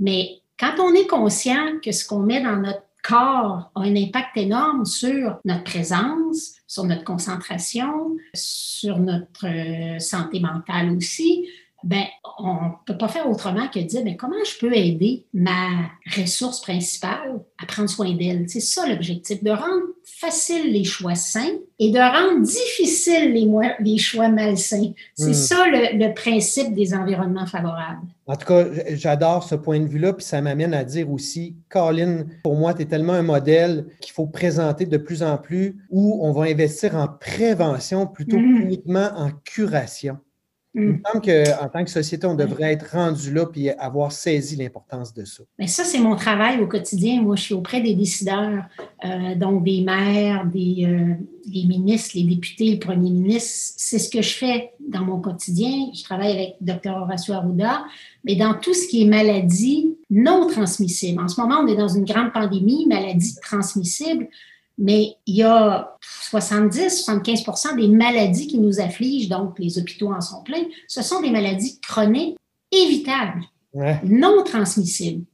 Mais 0.00 0.40
quand 0.58 0.74
on 0.78 0.94
est 0.94 1.06
conscient 1.06 1.78
que 1.82 1.92
ce 1.92 2.06
qu'on 2.06 2.20
met 2.20 2.42
dans 2.42 2.56
notre 2.56 2.82
corps 3.02 3.70
a 3.74 3.80
un 3.80 3.96
impact 3.96 4.36
énorme 4.36 4.84
sur 4.84 5.38
notre 5.44 5.64
présence, 5.64 6.52
sur 6.66 6.84
notre 6.84 7.04
concentration, 7.04 8.16
sur 8.32 8.98
notre 8.98 9.46
euh, 9.46 9.98
santé 9.98 10.40
mentale 10.40 10.96
aussi, 10.96 11.48
ben, 11.84 12.04
on 12.38 12.54
ne 12.54 12.70
peut 12.86 12.96
pas 12.96 13.08
faire 13.08 13.28
autrement 13.28 13.68
que 13.68 13.78
de 13.78 13.84
dire 13.84 14.02
mais 14.04 14.16
comment 14.16 14.42
je 14.44 14.58
peux 14.58 14.74
aider 14.74 15.24
ma 15.34 15.90
ressource 16.16 16.60
principale 16.60 17.40
à 17.62 17.66
prendre 17.66 17.88
soin 17.88 18.14
d'elle? 18.14 18.48
C'est 18.48 18.60
ça 18.60 18.86
l'objectif, 18.86 19.42
de 19.42 19.50
rendre 19.50 19.82
facile 20.04 20.72
les 20.72 20.84
choix 20.84 21.14
sains 21.14 21.58
et 21.78 21.90
de 21.90 21.98
rendre 21.98 22.42
difficile 22.46 23.32
les, 23.32 23.48
les 23.80 23.98
choix 23.98 24.28
malsains. 24.28 24.92
C'est 25.14 25.30
hmm. 25.30 25.34
ça 25.34 25.66
le, 25.66 26.14
principe 26.14 26.74
des 26.74 26.94
environnements 26.94 27.46
favorables. 27.46 28.06
En 28.26 28.36
tout 28.36 28.46
cas, 28.46 28.66
j'adore 28.90 29.42
ce 29.42 29.56
point 29.56 29.80
de 29.80 29.86
vue-là, 29.86 30.12
puis 30.12 30.24
ça 30.24 30.40
m'amène 30.40 30.74
à 30.74 30.84
dire 30.84 31.10
aussi, 31.10 31.56
Colin, 31.68 32.24
pour 32.44 32.54
moi, 32.54 32.74
tu 32.74 32.82
es 32.82 32.84
tellement 32.84 33.14
un 33.14 33.22
modèle 33.22 33.86
qu'il 34.00 34.12
faut 34.12 34.26
présenter 34.26 34.86
de 34.86 34.96
plus 34.96 35.22
en 35.22 35.38
plus 35.38 35.76
où 35.90 36.20
on 36.22 36.32
va 36.32 36.44
investir 36.44 36.94
en 36.94 37.08
prévention 37.08 38.06
plutôt 38.06 38.36
qu'uniquement 38.36 39.10
en 39.16 39.30
curation. 39.44 40.18
Il 40.74 40.80
me 40.80 40.92
mm. 40.92 41.02
semble 41.04 41.24
qu'en 41.24 41.68
tant 41.68 41.84
que 41.84 41.90
société, 41.90 42.26
on 42.26 42.34
devrait 42.34 42.72
être 42.72 42.92
rendu 42.92 43.32
là 43.32 43.46
et 43.54 43.70
avoir 43.72 44.10
saisi 44.10 44.56
l'importance 44.56 45.12
de 45.12 45.24
ça. 45.24 45.42
Mais 45.58 45.66
ça, 45.66 45.84
c'est 45.84 45.98
mon 45.98 46.16
travail 46.16 46.60
au 46.60 46.66
quotidien. 46.66 47.20
Moi, 47.20 47.36
je 47.36 47.42
suis 47.42 47.54
auprès 47.54 47.80
des 47.82 47.94
décideurs, 47.94 48.64
euh, 49.04 49.34
donc 49.34 49.64
des 49.64 49.82
maires, 49.82 50.46
des, 50.46 50.86
euh, 50.86 51.14
ministres, 51.46 52.12
les 52.14 52.24
députés, 52.24 52.72
le 52.72 52.78
premier 52.78 53.10
ministre. 53.10 53.74
C'est 53.76 53.98
ce 53.98 54.08
que 54.08 54.22
je 54.22 54.34
fais 54.34 54.72
dans 54.80 55.04
mon 55.04 55.20
quotidien. 55.20 55.90
Je 55.94 56.02
travaille 56.04 56.32
avec 56.32 56.56
Dr. 56.60 56.96
Horacio 56.96 57.34
Arruda, 57.34 57.84
mais 58.24 58.36
dans 58.36 58.54
tout 58.54 58.72
ce 58.72 58.88
qui 58.88 59.02
est 59.02 59.06
maladie 59.06 59.94
non 60.08 60.46
transmissible. 60.46 61.20
En 61.20 61.28
ce 61.28 61.40
moment, 61.40 61.60
on 61.62 61.66
est 61.66 61.76
dans 61.76 61.88
une 61.88 62.04
grande 62.04 62.32
pandémie, 62.32 62.86
maladie 62.86 63.34
transmissible 63.42 64.28
mais 64.82 65.14
il 65.26 65.36
y 65.36 65.42
a 65.44 65.96
70-75% 66.32 67.76
des 67.76 67.86
maladies 67.86 68.48
qui 68.48 68.58
nous 68.58 68.80
affligent, 68.80 69.28
donc 69.28 69.56
les 69.60 69.78
hôpitaux 69.78 70.12
en 70.12 70.20
sont 70.20 70.42
pleins, 70.42 70.64
ce 70.88 71.02
sont 71.02 71.22
des 71.22 71.30
maladies 71.30 71.80
chroniques 71.80 72.36
évitables. 72.72 73.44
non 74.04 74.42
transmissibles. 74.44 75.24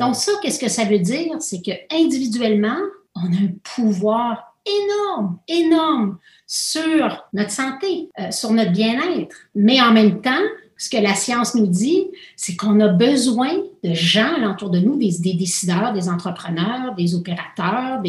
Donc 0.00 0.16
ça, 0.16 0.32
qu'est-ce 0.42 0.58
que 0.58 0.70
ça 0.70 0.84
veut 0.84 0.98
dire? 0.98 1.36
C'est 1.40 1.62
que 1.62 1.72
individuellement, 1.94 2.78
on 3.14 3.26
a 3.26 3.36
un 3.36 3.52
pouvoir 3.62 4.56
énorme, 4.66 5.38
énorme 5.46 6.18
sur 6.46 7.24
notre 7.34 7.50
santé, 7.50 8.08
euh, 8.18 8.30
sur 8.30 8.52
notre 8.52 8.72
bien-être. 8.72 9.36
Mais 9.54 9.80
en 9.80 9.92
même 9.92 10.22
temps, 10.22 10.42
ce 10.76 10.88
que 10.88 10.96
la 10.96 11.14
science 11.14 11.54
nous 11.54 11.66
dit, 11.66 12.06
c'est 12.36 12.56
qu'on 12.56 12.80
a 12.80 12.88
besoin 12.88 13.52
de 13.84 13.94
gens 13.94 14.34
alentour 14.34 14.70
de 14.70 14.78
nous, 14.78 14.96
des, 14.96 15.34
décideurs, 15.34 15.92
des 15.92 16.08
entrepreneurs, 16.08 16.94
des 16.96 17.14
opérateurs, 17.14 18.02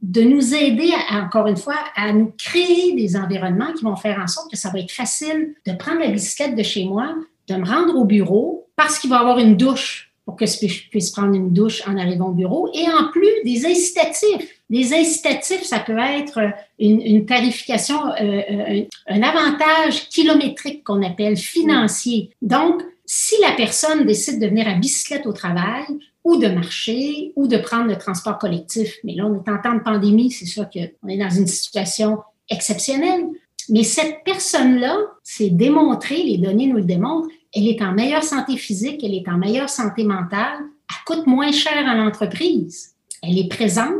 de 0.00 0.22
nous 0.22 0.54
aider, 0.54 0.92
encore 1.10 1.48
une 1.48 1.56
fois, 1.56 1.78
à 1.96 2.12
nous 2.12 2.32
créer 2.38 2.94
des 2.94 3.16
environnements 3.16 3.72
qui 3.72 3.84
vont 3.84 3.96
faire 3.96 4.20
en 4.22 4.26
sorte 4.26 4.50
que 4.50 4.56
ça 4.56 4.70
va 4.70 4.78
être 4.78 4.92
facile 4.92 5.54
de 5.66 5.72
prendre 5.72 6.00
la 6.00 6.08
bicyclette 6.08 6.54
de 6.54 6.62
chez 6.62 6.84
moi, 6.84 7.14
de 7.48 7.54
me 7.56 7.66
rendre 7.66 7.96
au 7.96 8.04
bureau, 8.04 8.68
parce 8.76 8.98
qu'il 8.98 9.10
va 9.10 9.16
y 9.16 9.20
avoir 9.20 9.38
une 9.38 9.56
douche 9.56 10.12
pour 10.24 10.36
que 10.36 10.44
je 10.44 10.88
puisse 10.90 11.10
prendre 11.10 11.34
une 11.34 11.54
douche 11.54 11.82
en 11.88 11.96
arrivant 11.96 12.28
au 12.28 12.32
bureau. 12.32 12.70
Et 12.74 12.86
en 12.86 13.10
plus, 13.10 13.32
des 13.44 13.64
incitatifs. 13.64 14.60
Des 14.68 14.92
incitatifs, 14.92 15.62
ça 15.62 15.80
peut 15.80 15.96
être 15.98 16.38
une, 16.78 17.24
tarification, 17.24 17.98
euh, 18.20 18.42
euh, 18.50 18.82
un 19.08 19.22
avantage 19.22 20.10
kilométrique 20.10 20.84
qu'on 20.84 21.02
appelle 21.02 21.38
financier. 21.38 22.30
Donc, 22.42 22.82
si 23.06 23.36
la 23.40 23.52
personne 23.52 24.04
décide 24.04 24.38
de 24.38 24.46
venir 24.46 24.68
à 24.68 24.74
bicyclette 24.74 25.26
au 25.26 25.32
travail 25.32 25.86
ou 26.28 26.36
de 26.36 26.48
marcher 26.48 27.32
ou 27.36 27.48
de 27.48 27.56
prendre 27.56 27.86
le 27.86 27.96
transport 27.96 28.36
collectif, 28.36 28.96
mais 29.02 29.14
là, 29.14 29.24
on 29.24 29.34
est 29.34 29.48
en 29.48 29.58
temps 29.62 29.74
de 29.74 29.80
pandémie, 29.80 30.30
c'est 30.30 30.44
sûr 30.44 30.68
qu'on 30.68 31.08
est 31.08 31.16
dans 31.16 31.30
une 31.30 31.46
situation 31.46 32.18
exceptionnelle. 32.50 33.24
Mais 33.70 33.82
cette 33.82 34.24
personne-là, 34.26 34.98
c'est 35.22 35.48
démontré, 35.48 36.22
les 36.22 36.36
données 36.36 36.66
nous 36.66 36.76
le 36.76 36.84
démontrent, 36.84 37.28
elle 37.54 37.66
est 37.66 37.80
en 37.80 37.92
meilleure 37.92 38.22
santé 38.22 38.58
physique, 38.58 39.02
elle 39.02 39.14
est 39.14 39.26
en 39.26 39.38
meilleure 39.38 39.70
santé 39.70 40.04
mentale, 40.04 40.58
elle 40.90 41.04
coûte 41.06 41.26
moins 41.26 41.50
cher 41.50 41.88
à 41.88 41.94
l'entreprise, 41.94 42.94
elle 43.22 43.38
est 43.38 43.48
présente, 43.48 43.94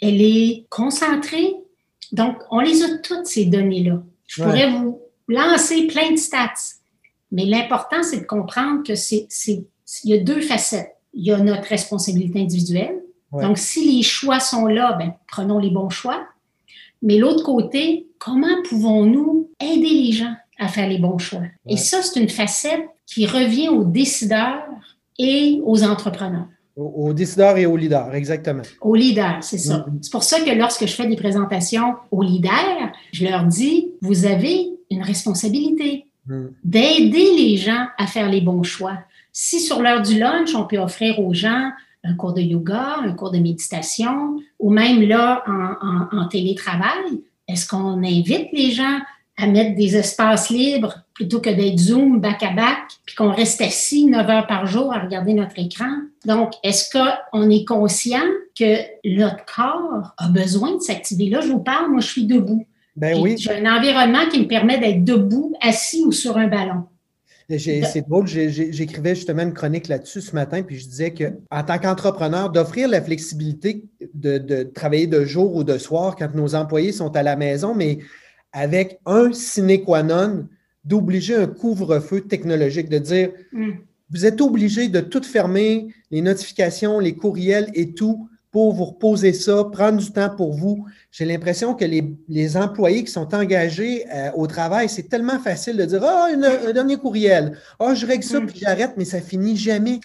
elle 0.00 0.22
est 0.22 0.64
concentrée. 0.70 1.54
Donc, 2.12 2.38
on 2.50 2.60
les 2.60 2.82
a 2.82 2.96
toutes, 2.98 3.26
ces 3.26 3.44
données-là. 3.44 4.02
Je 4.26 4.42
pourrais 4.42 4.70
vous 4.70 5.02
lancer 5.28 5.86
plein 5.86 6.12
de 6.12 6.16
stats, 6.16 6.78
mais 7.30 7.44
l'important, 7.44 8.02
c'est 8.02 8.20
de 8.20 8.26
comprendre 8.26 8.82
que 8.86 8.94
c'est, 8.94 9.28
il 10.04 10.10
y 10.10 10.14
a 10.14 10.18
deux 10.18 10.40
facettes. 10.40 10.93
Il 11.14 11.24
y 11.24 11.32
a 11.32 11.38
notre 11.38 11.68
responsabilité 11.68 12.40
individuelle. 12.40 13.00
Donc, 13.32 13.58
si 13.58 13.96
les 13.96 14.02
choix 14.02 14.38
sont 14.38 14.66
là, 14.66 14.92
ben, 14.92 15.14
prenons 15.26 15.58
les 15.58 15.70
bons 15.70 15.90
choix. 15.90 16.24
Mais 17.02 17.18
l'autre 17.18 17.42
côté, 17.44 18.06
comment 18.18 18.62
pouvons-nous 18.68 19.50
aider 19.60 19.90
les 19.90 20.12
gens 20.12 20.34
à 20.58 20.68
faire 20.68 20.88
les 20.88 20.98
bons 20.98 21.18
choix? 21.18 21.42
Et 21.66 21.76
ça, 21.76 22.00
c'est 22.02 22.20
une 22.20 22.28
facette 22.28 22.88
qui 23.06 23.26
revient 23.26 23.68
aux 23.68 23.84
décideurs 23.84 24.64
et 25.18 25.60
aux 25.64 25.82
entrepreneurs. 25.82 26.46
Aux, 26.76 27.12
décideurs 27.12 27.56
et 27.56 27.66
aux 27.66 27.76
leaders, 27.76 28.14
exactement. 28.14 28.62
Aux 28.80 28.96
leaders, 28.96 29.38
c'est 29.42 29.58
ça. 29.58 29.78
Mm-hmm. 29.78 29.98
C'est 30.02 30.12
pour 30.12 30.24
ça 30.24 30.40
que 30.40 30.50
lorsque 30.50 30.86
je 30.86 30.92
fais 30.92 31.06
des 31.06 31.14
présentations 31.14 31.94
aux 32.10 32.22
leaders, 32.22 32.92
je 33.12 33.24
leur 33.24 33.44
dis, 33.44 33.92
vous 34.00 34.26
avez 34.26 34.70
une 34.90 35.02
responsabilité 35.02 36.06
mm. 36.26 36.46
d'aider 36.64 37.30
les 37.36 37.56
gens 37.58 37.86
à 37.96 38.08
faire 38.08 38.28
les 38.28 38.40
bons 38.40 38.64
choix. 38.64 38.98
Si 39.36 39.58
sur 39.58 39.82
l'heure 39.82 40.00
du 40.00 40.18
lunch, 40.18 40.54
on 40.54 40.64
peut 40.64 40.78
offrir 40.78 41.18
aux 41.18 41.34
gens 41.34 41.72
un 42.04 42.14
cours 42.14 42.34
de 42.34 42.40
yoga, 42.40 42.98
un 43.02 43.12
cours 43.14 43.32
de 43.32 43.38
méditation, 43.38 44.40
ou 44.60 44.70
même 44.70 45.02
là, 45.02 45.42
en, 45.48 46.16
en 46.16 46.28
télétravail, 46.28 47.20
est-ce 47.48 47.66
qu'on 47.66 48.02
invite 48.04 48.48
les 48.52 48.70
gens 48.70 48.98
à 49.36 49.48
mettre 49.48 49.74
des 49.74 49.96
espaces 49.96 50.50
libres 50.50 51.00
plutôt 51.14 51.40
que 51.40 51.50
d'être 51.50 51.78
Zoom 51.78 52.20
back-à-back, 52.20 52.78
puis 53.04 53.16
qu'on 53.16 53.32
reste 53.32 53.60
assis 53.60 54.06
9 54.06 54.30
heures 54.30 54.46
par 54.46 54.66
jour 54.66 54.92
à 54.92 55.00
regarder 55.00 55.34
notre 55.34 55.58
écran? 55.58 55.90
Donc, 56.24 56.52
est-ce 56.62 56.96
qu'on 56.96 57.50
est 57.50 57.66
conscient 57.66 58.22
que 58.56 58.76
notre 59.04 59.44
corps 59.52 60.14
a 60.16 60.28
besoin 60.28 60.76
de 60.76 60.80
s'activer? 60.80 61.28
Là, 61.28 61.40
je 61.40 61.48
vous 61.48 61.58
parle, 61.58 61.90
moi, 61.90 62.00
je 62.00 62.06
suis 62.06 62.24
debout. 62.24 62.64
Ben 62.94 63.20
oui. 63.20 63.34
J'ai 63.36 63.58
un 63.58 63.76
environnement 63.76 64.28
qui 64.30 64.38
me 64.38 64.46
permet 64.46 64.78
d'être 64.78 65.04
debout, 65.04 65.54
assis 65.60 66.04
ou 66.04 66.12
sur 66.12 66.36
un 66.36 66.46
ballon. 66.46 66.84
C'est 67.48 68.08
drôle, 68.08 68.26
j'écrivais 68.26 69.14
justement 69.14 69.42
une 69.42 69.52
chronique 69.52 69.88
là-dessus 69.88 70.22
ce 70.22 70.34
matin, 70.34 70.62
puis 70.62 70.78
je 70.78 70.88
disais 70.88 71.12
qu'en 71.12 71.62
tant 71.62 71.78
qu'entrepreneur, 71.78 72.50
d'offrir 72.50 72.88
la 72.88 73.02
flexibilité 73.02 73.84
de, 74.14 74.38
de, 74.38 74.62
travailler 74.62 75.06
de 75.06 75.24
jour 75.24 75.54
ou 75.54 75.64
de 75.64 75.76
soir 75.76 76.16
quand 76.16 76.34
nos 76.34 76.54
employés 76.54 76.92
sont 76.92 77.14
à 77.16 77.22
la 77.22 77.36
maison, 77.36 77.74
mais 77.74 77.98
avec 78.52 78.98
un 79.04 79.32
sine 79.32 79.82
qua 79.82 80.02
non 80.02 80.46
d'obliger 80.84 81.34
un 81.34 81.46
couvre-feu 81.46 82.22
technologique, 82.22 82.88
de 82.88 82.98
dire 82.98 83.30
mm. 83.52 83.72
vous 84.10 84.26
êtes 84.26 84.40
obligé 84.40 84.88
de 84.88 85.00
tout 85.00 85.22
fermer, 85.22 85.88
les 86.10 86.22
notifications, 86.22 86.98
les 86.98 87.14
courriels 87.14 87.70
et 87.74 87.92
tout, 87.92 88.28
pour 88.54 88.72
vous 88.72 88.84
reposer 88.84 89.32
ça, 89.32 89.64
prendre 89.64 89.98
du 89.98 90.12
temps 90.12 90.30
pour 90.30 90.52
vous. 90.52 90.86
J'ai 91.10 91.24
l'impression 91.24 91.74
que 91.74 91.84
les, 91.84 92.56
employés 92.56 93.02
qui 93.02 93.10
sont 93.10 93.34
engagés 93.34 94.04
euh, 94.14 94.30
au 94.36 94.46
travail, 94.46 94.88
c'est 94.88 95.08
tellement 95.08 95.40
facile 95.40 95.76
de 95.76 95.84
dire 95.84 96.04
Ah, 96.04 96.28
un 96.32 96.72
dernier 96.72 96.96
courriel. 96.96 97.58
Ah, 97.80 97.94
je 97.96 98.06
règle 98.06 98.22
ça, 98.22 98.38
mm. 98.38 98.46
puis 98.46 98.60
j'arrête, 98.60 98.92
mais 98.96 99.04
ça 99.04 99.20
finit 99.20 99.56
jamais. 99.56 99.98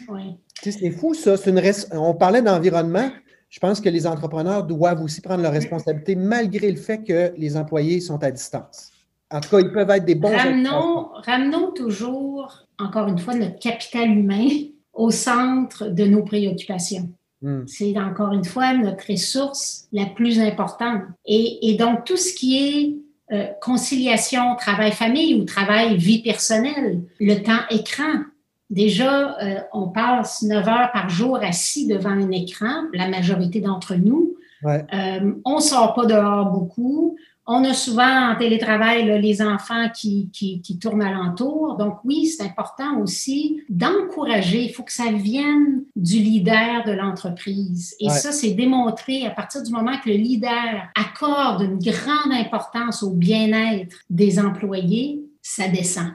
C'est 0.64 0.90
fou, 0.90 1.14
ça. 1.14 1.36
Une 1.46 1.62
On 1.92 2.16
parlait 2.16 2.42
d'environnement 2.42 3.12
je 3.50 3.60
pense 3.60 3.82
que 3.82 3.90
les 3.90 4.06
entrepreneurs 4.06 4.64
doivent 4.64 5.02
aussi 5.02 5.22
prendre 5.22 5.42
leurs 5.42 5.52
responsabilités 5.52 6.16
malgré 6.16 6.70
le 6.70 6.78
fait 6.78 7.04
que 7.04 7.34
les 7.36 7.58
employés 7.58 8.00
sont 8.00 8.24
à 8.24 8.30
distance. 8.30 8.92
En 9.32 9.40
tout 9.40 9.50
cas, 9.50 9.60
ils 9.60 9.72
peuvent 9.72 9.90
être 9.90 10.06
des 10.06 10.14
bons. 10.14 10.30
Ramenons, 10.30 11.10
ramenons 11.26 11.72
toujours, 11.72 12.68
encore 12.78 13.08
une 13.08 13.18
fois, 13.18 13.34
notre 13.34 13.58
capital 13.58 14.08
humain 14.08 14.48
au 14.94 15.10
centre 15.10 15.88
de 15.88 16.06
nos 16.06 16.24
préoccupations. 16.24 17.10
Hmm. 17.42 17.62
C'est 17.68 17.98
encore 17.98 18.34
une 18.34 18.44
fois 18.44 18.74
notre 18.74 19.10
ressource 19.10 19.88
la 19.92 20.06
plus 20.06 20.40
importante. 20.40 21.04
Et, 21.26 21.76
donc, 21.80 22.06
tout 22.06 22.18
ce 22.18 22.34
qui 22.34 22.58
est 22.58 22.96
euh, 23.34 23.48
conciliation 23.62 24.56
travail-famille 24.56 25.36
ou 25.36 25.46
travail-vie 25.46 26.22
personnelle, 26.22 27.02
le 27.20 27.36
temps 27.42 27.62
écran, 27.70 28.24
Déjà, 28.70 29.36
euh, 29.42 29.62
on 29.74 29.88
passe 29.88 30.44
9 30.44 30.68
heures 30.68 30.92
par 30.94 31.10
jour 31.10 31.40
assis 31.42 31.88
devant 31.88 32.12
un 32.12 32.30
écran, 32.30 32.84
la 32.94 33.08
majorité 33.08 33.62
d'entre 33.62 33.96
nous. 33.96 34.36
Euh, 34.66 35.34
on 35.46 35.56
ne 35.56 35.62
sort 35.62 35.94
pas 35.96 36.06
dehors 36.06 36.52
beaucoup. 36.52 37.18
On 37.52 37.64
a 37.64 37.74
souvent 37.74 38.30
en 38.30 38.36
télétravail 38.36 39.20
les 39.20 39.42
enfants 39.42 39.90
qui, 39.90 40.30
qui, 40.32 40.62
qui, 40.62 40.78
tournent 40.78 41.02
alentour. 41.02 41.78
Donc 41.78 41.96
oui, 42.04 42.28
c'est 42.28 42.44
important 42.44 43.00
aussi 43.02 43.64
d'encourager. 43.70 44.66
Il 44.66 44.72
faut 44.72 44.84
que 44.84 44.94
ça 44.94 45.12
vienne 45.12 45.82
du 45.96 46.20
leader 46.20 46.86
de 46.86 46.92
l'entreprise. 46.92 47.96
Et 48.00 48.10
ça, 48.10 48.32
c'est 48.32 48.52
démontré 48.52 49.26
à 49.26 49.32
partir 49.32 49.64
du 49.64 49.72
moment 49.72 49.98
que 49.98 50.12
le 50.12 50.18
leader 50.18 50.90
accorde 50.94 51.64
une 51.64 51.80
grande 51.80 52.34
importance 52.34 53.02
au 53.02 53.16
bien-être 53.16 53.98
des 54.12 54.38
employés, 54.38 55.24
ça 55.42 55.68
descend. 55.68 56.12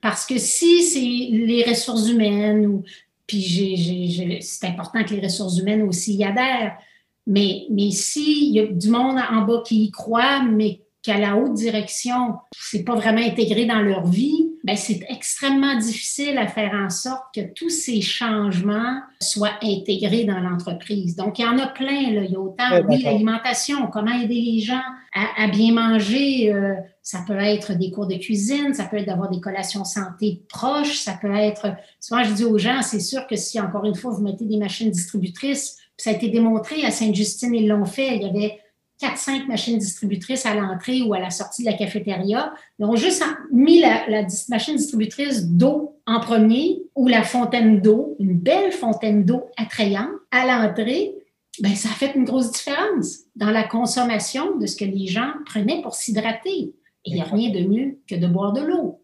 Parce 0.00 0.24
que 0.24 0.38
si 0.38 0.82
c'est 0.82 1.36
les 1.46 1.62
ressources 1.68 2.08
humaines, 2.08 2.66
ou, 2.66 2.82
puis 3.26 4.40
c'est 4.40 4.66
important 4.66 5.04
que 5.04 5.12
les 5.12 5.20
ressources 5.20 5.58
humaines 5.58 5.82
aussi 5.82 6.14
y 6.14 6.24
adhèrent, 6.24 6.78
mais, 7.26 7.66
mais 7.70 7.90
s'il 7.90 8.54
y 8.54 8.60
a 8.60 8.66
du 8.66 8.88
monde 8.88 9.18
en 9.30 9.42
bas 9.42 9.62
qui 9.64 9.84
y 9.84 9.90
croit, 9.90 10.42
mais 10.42 10.80
qu'à 11.04 11.18
la 11.18 11.36
haute 11.36 11.52
direction, 11.52 12.36
c'est 12.58 12.82
pas 12.82 12.94
vraiment 12.94 13.20
intégré 13.20 13.66
dans 13.66 13.80
leur 13.80 14.06
vie, 14.06 14.50
ben 14.64 14.74
c'est 14.74 15.00
extrêmement 15.10 15.76
difficile 15.78 16.38
à 16.38 16.46
faire 16.46 16.72
en 16.72 16.88
sorte 16.88 17.24
que 17.34 17.42
tous 17.52 17.68
ces 17.68 18.00
changements 18.00 19.00
soient 19.20 19.58
intégrés 19.62 20.24
dans 20.24 20.40
l'entreprise. 20.40 21.14
Donc, 21.14 21.38
il 21.38 21.42
y 21.42 21.46
en 21.46 21.58
a 21.58 21.66
plein. 21.66 22.10
Là. 22.10 22.22
Il 22.24 22.30
y 22.30 22.36
a 22.36 22.40
autant, 22.40 22.80
oui, 22.88 23.02
l'alimentation, 23.02 23.86
comment 23.88 24.18
aider 24.18 24.40
les 24.40 24.60
gens 24.60 24.80
à, 25.14 25.46
bien 25.48 25.74
manger. 25.74 26.50
Euh, 26.52 26.74
ça 27.02 27.22
peut 27.26 27.38
être 27.38 27.74
des 27.74 27.90
cours 27.90 28.06
de 28.06 28.16
cuisine, 28.16 28.72
ça 28.72 28.84
peut 28.84 28.96
être 28.96 29.06
d'avoir 29.06 29.30
des 29.30 29.40
collations 29.40 29.84
santé 29.84 30.42
proches, 30.48 30.96
ça 30.96 31.18
peut 31.20 31.34
être... 31.34 31.74
Souvent, 32.00 32.24
je 32.24 32.32
dis 32.32 32.44
aux 32.44 32.56
gens, 32.56 32.80
c'est 32.80 33.00
sûr 33.00 33.26
que 33.26 33.36
si, 33.36 33.60
encore 33.60 33.84
une 33.84 33.94
fois, 33.94 34.12
vous 34.12 34.22
mettez 34.22 34.46
des 34.46 34.56
machines 34.56 34.90
distributrices, 34.90 35.76
ça 35.96 36.10
a 36.10 36.12
été 36.12 36.28
démontré 36.28 36.84
à 36.84 36.90
Sainte-Justine, 36.90 37.54
ils 37.54 37.68
l'ont 37.68 37.84
fait, 37.84 38.16
il 38.16 38.22
y 38.22 38.26
avait 38.26 38.58
4-5 39.00 39.46
machines 39.46 39.78
distributrices 39.78 40.46
à 40.46 40.54
l'entrée 40.54 41.02
ou 41.02 41.14
à 41.14 41.20
la 41.20 41.30
sortie 41.30 41.64
de 41.64 41.70
la 41.70 41.76
cafétéria. 41.76 42.54
Ils 42.78 42.84
ont 42.84 42.96
juste 42.96 43.24
mis 43.52 43.80
la, 43.80 44.06
machine 44.48 44.76
distributrice 44.76 45.46
d'eau 45.46 46.00
en 46.06 46.20
premier 46.20 46.82
ou 46.94 47.08
la 47.08 47.22
fontaine 47.22 47.80
d'eau, 47.80 48.16
une 48.18 48.38
belle 48.38 48.72
fontaine 48.72 49.24
d'eau 49.24 49.44
attrayante 49.56 50.10
à 50.30 50.46
l'entrée. 50.46 51.14
Ben, 51.60 51.74
ça 51.74 51.88
a 51.88 51.92
fait 51.92 52.14
une 52.14 52.24
grosse 52.24 52.50
différence 52.50 53.20
dans 53.36 53.50
la 53.50 53.64
consommation 53.64 54.56
de 54.56 54.66
ce 54.66 54.76
que 54.76 54.84
les 54.84 55.06
gens 55.06 55.32
prenaient 55.46 55.82
pour 55.82 55.94
s'hydrater. 55.94 56.74
Il 57.04 57.14
n'y 57.14 57.20
a 57.20 57.24
rien 57.24 57.50
de 57.50 57.68
mieux 57.68 57.98
que 58.08 58.14
de 58.14 58.26
boire 58.26 58.52
de 58.52 58.62
l'eau. 58.62 59.03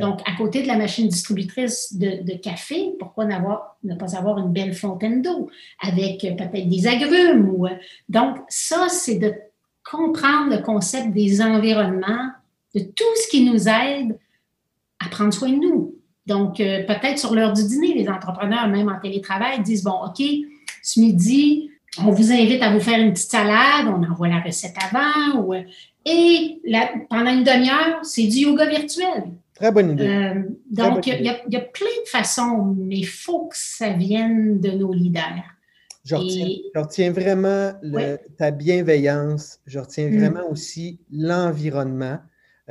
Donc, 0.00 0.20
à 0.24 0.36
côté 0.36 0.62
de 0.62 0.68
la 0.68 0.76
machine 0.76 1.08
distributrice 1.08 1.96
de, 1.96 2.36
café, 2.36 2.92
pourquoi 2.98 3.24
ne 3.24 3.94
pas 3.96 4.16
avoir 4.16 4.38
une 4.38 4.52
belle 4.52 4.74
fontaine 4.74 5.20
d'eau 5.20 5.50
avec 5.80 6.20
peut-être 6.20 6.68
des 6.68 6.86
agrumes? 6.86 7.48
Ou, 7.48 7.66
donc, 8.08 8.36
ça, 8.48 8.88
c'est 8.88 9.18
de 9.18 9.34
comprendre 9.84 10.54
le 10.54 10.62
concept 10.62 11.12
des 11.12 11.40
environnements, 11.40 12.30
de 12.74 12.80
tout 12.80 13.04
ce 13.16 13.28
qui 13.28 13.50
nous 13.50 13.68
aide 13.68 14.18
à 15.00 15.08
prendre 15.08 15.32
soin 15.32 15.50
de 15.50 15.56
nous. 15.56 15.94
Donc, 16.26 16.60
euh, 16.60 16.84
peut-être 16.84 17.18
sur 17.18 17.34
l'heure 17.34 17.54
du 17.54 17.64
dîner, 17.64 17.94
les 17.94 18.08
entrepreneurs, 18.08 18.68
même 18.68 18.88
en 18.88 19.00
télétravail, 19.00 19.62
disent, 19.62 19.82
bon, 19.82 20.04
OK, 20.04 20.22
ce 20.82 21.00
midi, 21.00 21.70
on 21.98 22.10
vous 22.10 22.32
invite 22.32 22.62
à 22.62 22.70
vous 22.70 22.80
faire 22.80 23.00
une 23.00 23.12
petite 23.12 23.30
salade, 23.30 23.86
on 23.86 24.02
envoie 24.08 24.28
la 24.28 24.40
recette 24.40 24.76
avant, 24.92 25.50
et 26.04 26.60
pendant 27.08 27.30
une 27.30 27.44
demi-heure, 27.44 28.00
c'est 28.02 28.26
du 28.26 28.38
yoga 28.40 28.66
virtuel. 28.66 29.24
Très 29.58 29.72
bonne 29.72 29.90
idée. 29.90 30.06
Euh, 30.06 30.42
donc, 30.70 31.06
il 31.08 31.24
y, 31.24 31.28
a 31.56 31.60
plein 31.60 31.86
de 32.04 32.08
façons, 32.08 32.76
mais 32.78 32.98
il 32.98 33.06
faut 33.06 33.48
que 33.48 33.56
ça 33.56 33.90
vienne 33.90 34.60
de 34.60 34.70
nos 34.70 34.92
leaders. 34.92 35.42
Je 36.04 36.14
retiens, 36.14 37.10
vraiment 37.10 37.72
ta 38.38 38.52
bienveillance. 38.52 39.58
Je 39.66 39.80
retiens 39.80 40.10
mm. 40.10 40.18
vraiment 40.18 40.48
aussi 40.48 41.00
l'environnement. 41.10 42.18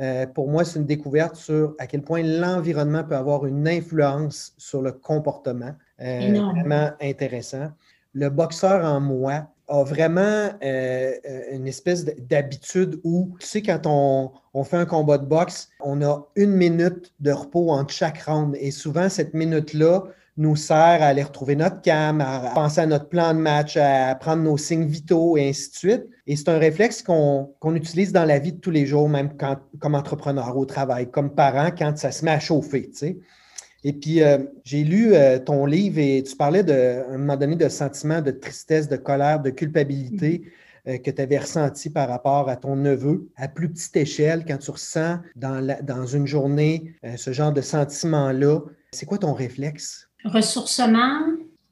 Euh, 0.00 0.26
pour 0.26 0.48
moi, 0.48 0.64
c'est 0.64 0.78
une 0.78 0.86
découverte 0.86 1.36
sur 1.36 1.74
à 1.78 1.86
quel 1.86 2.02
point 2.02 2.22
l'environnement 2.22 3.04
peut 3.04 3.16
avoir 3.16 3.44
une 3.44 3.68
influence 3.68 4.54
sur 4.56 4.80
le 4.80 4.92
comportement. 4.92 5.74
Euh, 6.00 6.40
vraiment 6.52 6.90
intéressant. 7.02 7.68
Le 8.14 8.30
boxeur 8.30 8.82
en 8.84 9.00
moi 9.00 9.46
a 9.68 9.84
vraiment 9.84 10.50
euh, 10.62 11.12
une 11.52 11.66
espèce 11.66 12.04
d'habitude 12.04 13.00
où, 13.04 13.36
tu 13.40 13.46
sais, 13.46 13.62
quand 13.62 13.82
on, 13.84 14.32
on, 14.54 14.64
fait 14.64 14.76
un 14.76 14.86
combat 14.86 15.18
de 15.18 15.26
boxe, 15.26 15.68
on 15.80 16.02
a 16.02 16.26
une 16.36 16.52
minute 16.52 17.12
de 17.20 17.32
repos 17.32 17.70
entre 17.70 17.92
chaque 17.92 18.22
round. 18.22 18.56
Et 18.58 18.70
souvent, 18.70 19.08
cette 19.08 19.34
minute-là, 19.34 20.04
nous 20.38 20.54
sert 20.54 20.76
à 20.76 21.06
aller 21.06 21.24
retrouver 21.24 21.56
notre 21.56 21.82
cam, 21.82 22.20
à 22.20 22.52
penser 22.54 22.80
à 22.80 22.86
notre 22.86 23.08
plan 23.08 23.34
de 23.34 23.40
match, 23.40 23.76
à 23.76 24.14
prendre 24.14 24.42
nos 24.44 24.56
signes 24.56 24.86
vitaux 24.86 25.36
et 25.36 25.48
ainsi 25.48 25.70
de 25.70 25.74
suite. 25.74 26.06
Et 26.28 26.36
c'est 26.36 26.48
un 26.48 26.58
réflexe 26.58 27.02
qu'on 27.02 27.74
utilise 27.74 28.12
dans 28.12 28.24
la 28.24 28.38
vie 28.38 28.52
de 28.52 28.60
tous 28.60 28.70
les 28.70 28.86
jours, 28.86 29.08
même 29.08 29.36
quand, 29.36 29.56
comme 29.80 29.96
entrepreneur 29.96 30.56
au 30.56 30.64
travail, 30.64 31.10
comme 31.10 31.34
parent, 31.34 31.70
quand 31.76 31.98
ça 31.98 32.12
se 32.12 32.24
met 32.24 32.30
à 32.30 32.38
chauffer. 32.38 32.88
Tu 32.88 32.96
sais. 32.96 33.18
Et 33.84 33.92
puis, 33.92 34.22
euh, 34.22 34.38
j'ai 34.64 34.82
lu 34.84 35.14
euh, 35.14 35.38
ton 35.38 35.64
livre 35.64 35.98
et 35.98 36.22
tu 36.22 36.36
parlais 36.36 36.64
de, 36.64 36.72
à 36.72 37.14
un 37.14 37.18
moment 37.18 37.36
donné 37.36 37.56
de 37.56 37.68
sentiments 37.68 38.20
de 38.20 38.32
tristesse, 38.32 38.88
de 38.88 38.96
colère, 38.96 39.40
de 39.40 39.50
culpabilité 39.50 40.42
euh, 40.88 40.98
que 40.98 41.10
tu 41.10 41.22
avais 41.22 41.38
ressenti 41.38 41.88
par 41.88 42.08
rapport 42.08 42.48
à 42.48 42.56
ton 42.56 42.74
neveu 42.74 43.28
à 43.36 43.46
plus 43.46 43.68
petite 43.68 43.96
échelle, 43.96 44.44
quand 44.46 44.58
tu 44.58 44.70
ressens 44.70 45.18
dans, 45.36 45.76
dans 45.82 46.06
une 46.06 46.26
journée 46.26 46.94
ce 47.16 47.32
genre 47.32 47.52
de 47.52 47.60
sentiment-là. 47.60 48.60
C'est 48.92 49.06
quoi 49.06 49.18
ton 49.18 49.32
réflexe? 49.32 50.08
ressourcement, 50.24 51.20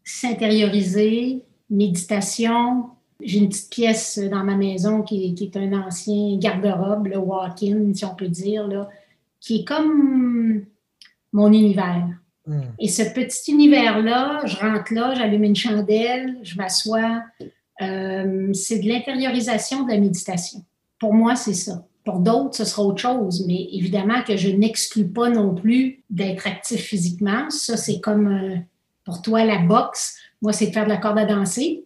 s'intérioriser, 0.05 1.43
méditation. 1.71 2.91
J'ai 3.21 3.39
une 3.39 3.49
petite 3.49 3.71
pièce 3.71 4.19
dans 4.19 4.45
ma 4.45 4.57
maison 4.57 5.03
qui, 5.03 5.35
est 5.41 5.57
un 5.57 5.73
ancien 5.73 6.37
garde-robe, 6.39 7.07
le 7.07 7.19
walk-in, 7.19 7.93
si 7.95 8.05
on 8.05 8.15
peut 8.15 8.29
dire, 8.29 8.67
là, 8.69 8.89
qui 9.41 9.61
est 9.61 9.65
comme 9.65 10.65
mon 11.33 11.53
univers. 11.53 12.09
Hmm. 12.47 12.61
Et 12.79 12.89
ce 12.89 13.03
petit 13.03 13.53
univers-là, 13.53 14.43
je 14.45 14.57
rentre 14.57 14.93
là, 14.95 15.15
j'allume 15.15 15.45
une 15.45 15.57
chandelle, 15.57 16.39
je 16.43 16.57
m'assois. 16.57 17.23
Euh, 17.83 18.53
c'est 18.53 18.79
de 18.79 18.89
l'intériorisation 18.89 19.85
de 19.85 19.93
la 19.93 19.99
méditation. 19.99 20.65
Pour 20.99 21.13
moi, 21.13 21.37
c'est 21.37 21.55
ça. 21.55 21.85
Pour 22.05 22.21
d'autres, 22.21 22.57
ce 22.57 22.65
sera 22.65 22.83
autre 22.83 23.01
chose, 23.01 23.45
mais 23.47 23.69
évidemment 23.73 24.23
que 24.23 24.37
je 24.37 24.49
n'exclus 24.49 25.09
pas 25.09 25.29
non 25.29 25.55
plus 25.55 26.05
d'être 26.09 26.47
actif 26.47 26.81
physiquement. 26.81 27.51
Ça, 27.51 27.77
c'est 27.77 28.01
comme 28.01 28.29
euh, 28.29 28.57
pour 29.05 29.23
toi 29.23 29.45
la 29.45 29.59
boxe. 29.59 30.17
Moi, 30.41 30.53
c'est 30.53 30.69
de 30.69 30.73
faire 30.73 30.85
de 30.85 30.91
la 30.91 30.99
corde 30.99 31.19
à 31.19 31.25
danser. 31.25 31.85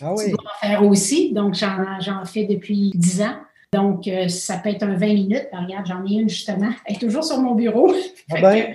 Ah 0.00 0.12
oui. 0.14 0.24
Tu 0.24 0.30
dois 0.32 0.40
en 0.42 0.66
faire 0.66 0.84
aussi. 0.84 1.32
Donc, 1.32 1.54
j'en 1.54 2.24
fais 2.24 2.44
depuis 2.44 2.90
10 2.94 3.22
ans. 3.22 3.36
Donc, 3.72 4.06
euh, 4.06 4.28
ça 4.28 4.58
peut 4.58 4.68
être 4.68 4.82
un 4.82 4.96
20 4.96 5.06
minutes. 5.06 5.48
regarde, 5.52 5.86
j'en 5.86 6.04
ai 6.04 6.20
une 6.20 6.28
justement. 6.28 6.70
Elle 6.84 6.96
est 6.96 6.98
toujours 6.98 7.24
sur 7.24 7.38
mon 7.38 7.54
bureau. 7.54 7.92
Ah 8.30 8.34
ben. 8.42 8.74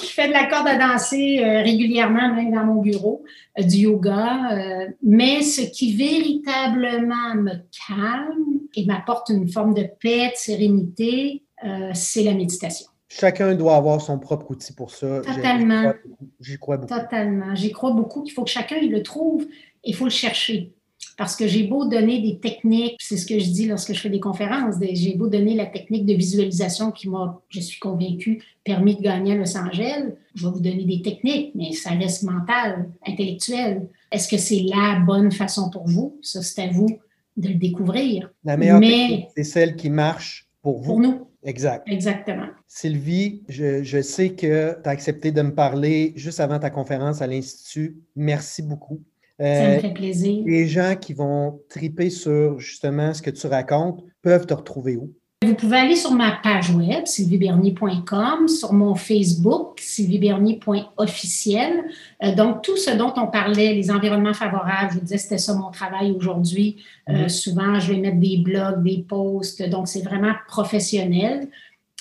Je 0.00 0.06
fais 0.06 0.26
de 0.26 0.32
la 0.32 0.46
corde 0.46 0.66
à 0.66 0.76
danser 0.76 1.40
euh, 1.44 1.62
régulièrement, 1.62 2.34
même 2.34 2.50
dans 2.52 2.64
mon 2.64 2.80
bureau, 2.80 3.24
du 3.58 3.76
yoga. 3.76 4.88
mais 5.02 5.42
ce 5.42 5.60
qui 5.60 5.94
véritablement 5.94 7.34
me 7.34 7.52
calme, 7.86 8.52
et 8.74 8.84
m'apporte 8.86 9.28
une 9.28 9.48
forme 9.48 9.74
de 9.74 9.86
paix, 10.00 10.28
de 10.28 10.36
sérénité, 10.36 11.44
euh, 11.64 11.90
c'est 11.94 12.22
la 12.22 12.34
méditation. 12.34 12.86
Chacun 13.08 13.54
doit 13.54 13.76
avoir 13.76 14.00
son 14.00 14.18
propre 14.18 14.50
outil 14.50 14.72
pour 14.72 14.90
ça. 14.90 15.20
Totalement. 15.20 15.92
J'y 16.40 16.58
crois, 16.58 16.78
beaucoup. 16.78 16.94
Totalement. 16.94 17.54
J'y 17.54 17.70
crois 17.70 17.92
beaucoup 17.92 18.22
qu'il 18.22 18.32
faut 18.32 18.44
que 18.44 18.50
chacun 18.50 18.76
il 18.76 18.90
le 18.90 19.02
trouve 19.02 19.42
et 19.42 19.90
il 19.90 19.94
faut 19.94 20.04
le 20.04 20.10
chercher. 20.10 20.72
Parce 21.22 21.36
que 21.36 21.46
j'ai 21.46 21.68
beau 21.68 21.84
donner 21.84 22.20
des 22.20 22.40
techniques, 22.40 22.96
c'est 22.98 23.16
ce 23.16 23.26
que 23.26 23.38
je 23.38 23.48
dis 23.48 23.68
lorsque 23.68 23.92
je 23.92 24.00
fais 24.00 24.08
des 24.08 24.18
conférences, 24.18 24.74
j'ai 24.80 25.14
beau 25.14 25.28
donner 25.28 25.54
la 25.54 25.66
technique 25.66 26.04
de 26.04 26.14
visualisation 26.14 26.90
qui 26.90 27.08
m'a, 27.08 27.40
je 27.48 27.60
suis 27.60 27.78
convaincue, 27.78 28.42
permis 28.64 28.96
de 28.96 29.02
gagner 29.02 29.34
à 29.34 29.36
Los 29.36 29.56
Angeles. 29.56 30.14
Je 30.34 30.44
vais 30.44 30.52
vous 30.52 30.58
donner 30.58 30.84
des 30.84 31.00
techniques, 31.00 31.52
mais 31.54 31.74
ça 31.74 31.90
reste 31.90 32.24
mental, 32.24 32.90
intellectuel. 33.06 33.88
Est-ce 34.10 34.26
que 34.26 34.36
c'est 34.36 34.62
la 34.64 34.98
bonne 34.98 35.30
façon 35.30 35.70
pour 35.70 35.86
vous? 35.86 36.18
Ça, 36.22 36.42
c'est 36.42 36.60
à 36.60 36.72
vous 36.72 36.88
de 37.36 37.50
le 37.50 37.54
découvrir. 37.54 38.28
La 38.42 38.56
meilleure 38.56 38.80
Mais, 38.80 39.28
c'est 39.36 39.44
celle 39.44 39.76
qui 39.76 39.90
marche 39.90 40.48
pour 40.60 40.80
vous. 40.80 40.94
Pour 40.94 40.98
nous. 40.98 41.28
Exact. 41.44 41.84
Exactement. 41.86 42.48
Sylvie, 42.66 43.44
je, 43.48 44.02
sais 44.02 44.30
que 44.30 44.72
tu 44.82 44.88
as 44.88 44.90
accepté 44.90 45.30
de 45.30 45.42
me 45.42 45.54
parler 45.54 46.14
juste 46.16 46.40
avant 46.40 46.58
ta 46.58 46.70
conférence 46.70 47.22
à 47.22 47.28
l'Institut. 47.28 47.96
Merci 48.16 48.62
beaucoup. 48.62 49.00
Ça 49.38 49.44
me 49.44 49.50
euh, 49.50 49.80
fait 49.80 49.94
plaisir. 49.94 50.44
Les 50.46 50.68
gens 50.68 50.94
qui 51.00 51.14
vont 51.14 51.60
triper 51.68 52.10
sur 52.10 52.58
justement 52.58 53.14
ce 53.14 53.22
que 53.22 53.30
tu 53.30 53.46
racontes 53.46 54.04
peuvent 54.22 54.46
te 54.46 54.54
retrouver 54.54 54.96
où? 54.96 55.12
Vous 55.44 55.54
pouvez 55.54 55.76
aller 55.76 55.96
sur 55.96 56.12
ma 56.12 56.38
page 56.40 56.70
web, 56.70 57.04
sylviebernier.com, 57.04 58.46
sur 58.46 58.72
mon 58.72 58.94
Facebook, 58.94 59.80
sylviebernier.officiel. 59.80 61.82
Euh, 62.22 62.34
donc, 62.36 62.62
tout 62.62 62.76
ce 62.76 62.92
dont 62.92 63.12
on 63.16 63.26
parlait, 63.26 63.74
les 63.74 63.90
environnements 63.90 64.34
favorables, 64.34 64.92
je 64.92 64.98
vous 64.98 65.00
disais, 65.00 65.18
c'était 65.18 65.38
ça 65.38 65.54
mon 65.54 65.72
travail 65.72 66.12
aujourd'hui. 66.12 66.84
Euh, 67.08 67.24
mm-hmm. 67.24 67.28
souvent, 67.28 67.80
je 67.80 67.92
vais 67.92 67.98
mettre 67.98 68.20
des 68.20 68.38
blogs, 68.38 68.84
des 68.84 69.04
posts, 69.08 69.68
donc 69.68 69.88
c'est 69.88 70.02
vraiment 70.02 70.34
professionnel. 70.46 71.48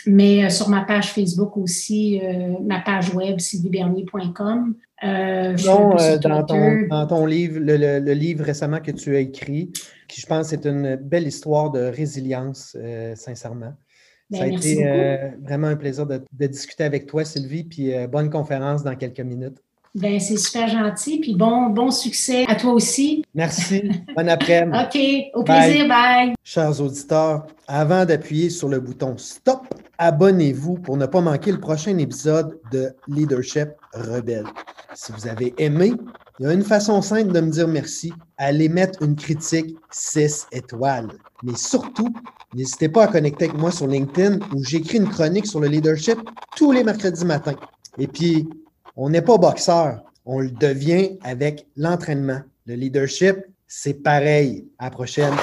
Mais 0.08 0.44
euh, 0.44 0.50
sur 0.50 0.70
ma 0.70 0.82
page 0.82 1.14
Facebook 1.14 1.58
aussi, 1.58 2.20
ma 2.66 2.80
page 2.80 3.14
web, 3.14 3.40
sylviebernier.com. 3.40 4.76
dans, 5.02 6.44
ton, 6.44 6.88
dans, 6.90 7.08
ton, 7.08 7.26
livre, 7.26 7.60
le 7.60 8.14
livre 8.14 8.44
récemment 8.44 8.80
que 8.80 8.92
tu 8.92 9.16
as 9.16 9.20
écrit, 9.20 9.72
qui 10.12 10.22
je 10.22 10.28
pense 10.28 10.52
est 10.54 10.66
une 10.66 10.98
belle 10.98 11.28
histoire 11.28 11.72
de 11.72 11.80
résilience, 11.80 12.76
euh, 12.80 13.16
sincèrement. 13.16 13.74
Ben, 14.30 14.38
ça 14.38 14.44
a 14.44 14.48
été 14.48 14.88
euh, 14.88 15.32
vraiment 15.42 15.68
un 15.68 15.76
plaisir 15.76 16.06
de, 16.06 16.22
discuter 16.48 16.84
avec 16.84 17.08
toi, 17.08 17.26
Sylvie, 17.26 17.64
puis 17.64 17.94
euh, 17.94 18.08
bonne 18.08 18.30
conférence 18.30 18.84
dans 18.84 18.96
quelques 18.96 19.22
minutes. 19.22 19.58
Ben, 19.94 20.22
c'est 20.22 20.38
super 20.38 20.70
gentil, 20.70 21.20
puis 21.20 21.36
bon, 21.36 21.68
bon 21.68 21.92
succès 21.92 22.46
à 22.48 22.56
toi 22.56 22.72
aussi. 22.72 23.26
Merci. 23.36 23.92
Bon 24.16 24.30
après-midi. 24.30 25.32
OK, 25.34 25.40
au 25.40 25.44
plaisir, 25.44 25.88
bye. 25.88 26.34
Chers 26.44 26.80
auditeurs, 26.80 27.46
avant 27.68 28.06
d'appuyer 28.06 28.50
sur 28.50 28.70
le 28.70 28.80
bouton 28.80 29.16
Stop, 29.18 29.68
abonnez-vous 29.98 30.76
pour 30.76 30.96
ne 30.96 31.06
pas 31.06 31.20
manquer 31.20 31.52
le 31.52 31.60
prochain 31.60 31.98
épisode 31.98 32.60
de 32.72 32.94
Leadership 33.08 33.70
Rebelle. 33.94 34.46
Si 34.94 35.12
vous 35.12 35.28
avez 35.28 35.54
aimé, 35.58 35.94
il 36.40 36.46
y 36.46 36.50
a 36.50 36.54
une 36.54 36.64
façon 36.64 37.02
simple 37.02 37.34
de 37.34 37.40
me 37.42 37.52
dire 37.52 37.68
merci. 37.68 38.14
Allez 38.38 38.70
mettre 38.70 39.02
une 39.04 39.16
critique 39.16 39.76
6 39.92 40.48
étoiles. 40.52 41.10
Mais 41.44 41.56
surtout, 41.56 42.14
n'hésitez 42.56 42.90
pas 42.90 43.04
à 43.04 43.08
connecter 43.08 43.46
avec 43.46 43.58
moi 43.58 43.72
sur 43.72 43.88
LinkedIn 43.88 44.40
où 44.56 44.64
j'écris 44.64 44.98
une 44.98 45.10
chronique 45.10 45.48
sur 45.48 45.60
le 45.60 45.68
leadership 45.68 46.18
tous 46.56 46.72
les 46.72 46.84
mercredis 46.84 47.26
matins. 47.26 47.56
Et 47.98 48.08
puis, 48.08 48.48
on 48.96 49.10
n'est 49.10 49.22
pas 49.22 49.38
boxeur, 49.38 50.04
on 50.26 50.40
le 50.40 50.52
devient 50.52 51.18
avec 51.24 51.68
l'entraînement. 51.76 52.42
Le 52.66 52.76
leadership, 52.76 53.38
c'est 53.68 53.96
pareil. 53.96 54.68
À 54.78 54.86
la 54.86 54.92
prochaine. 54.92 55.34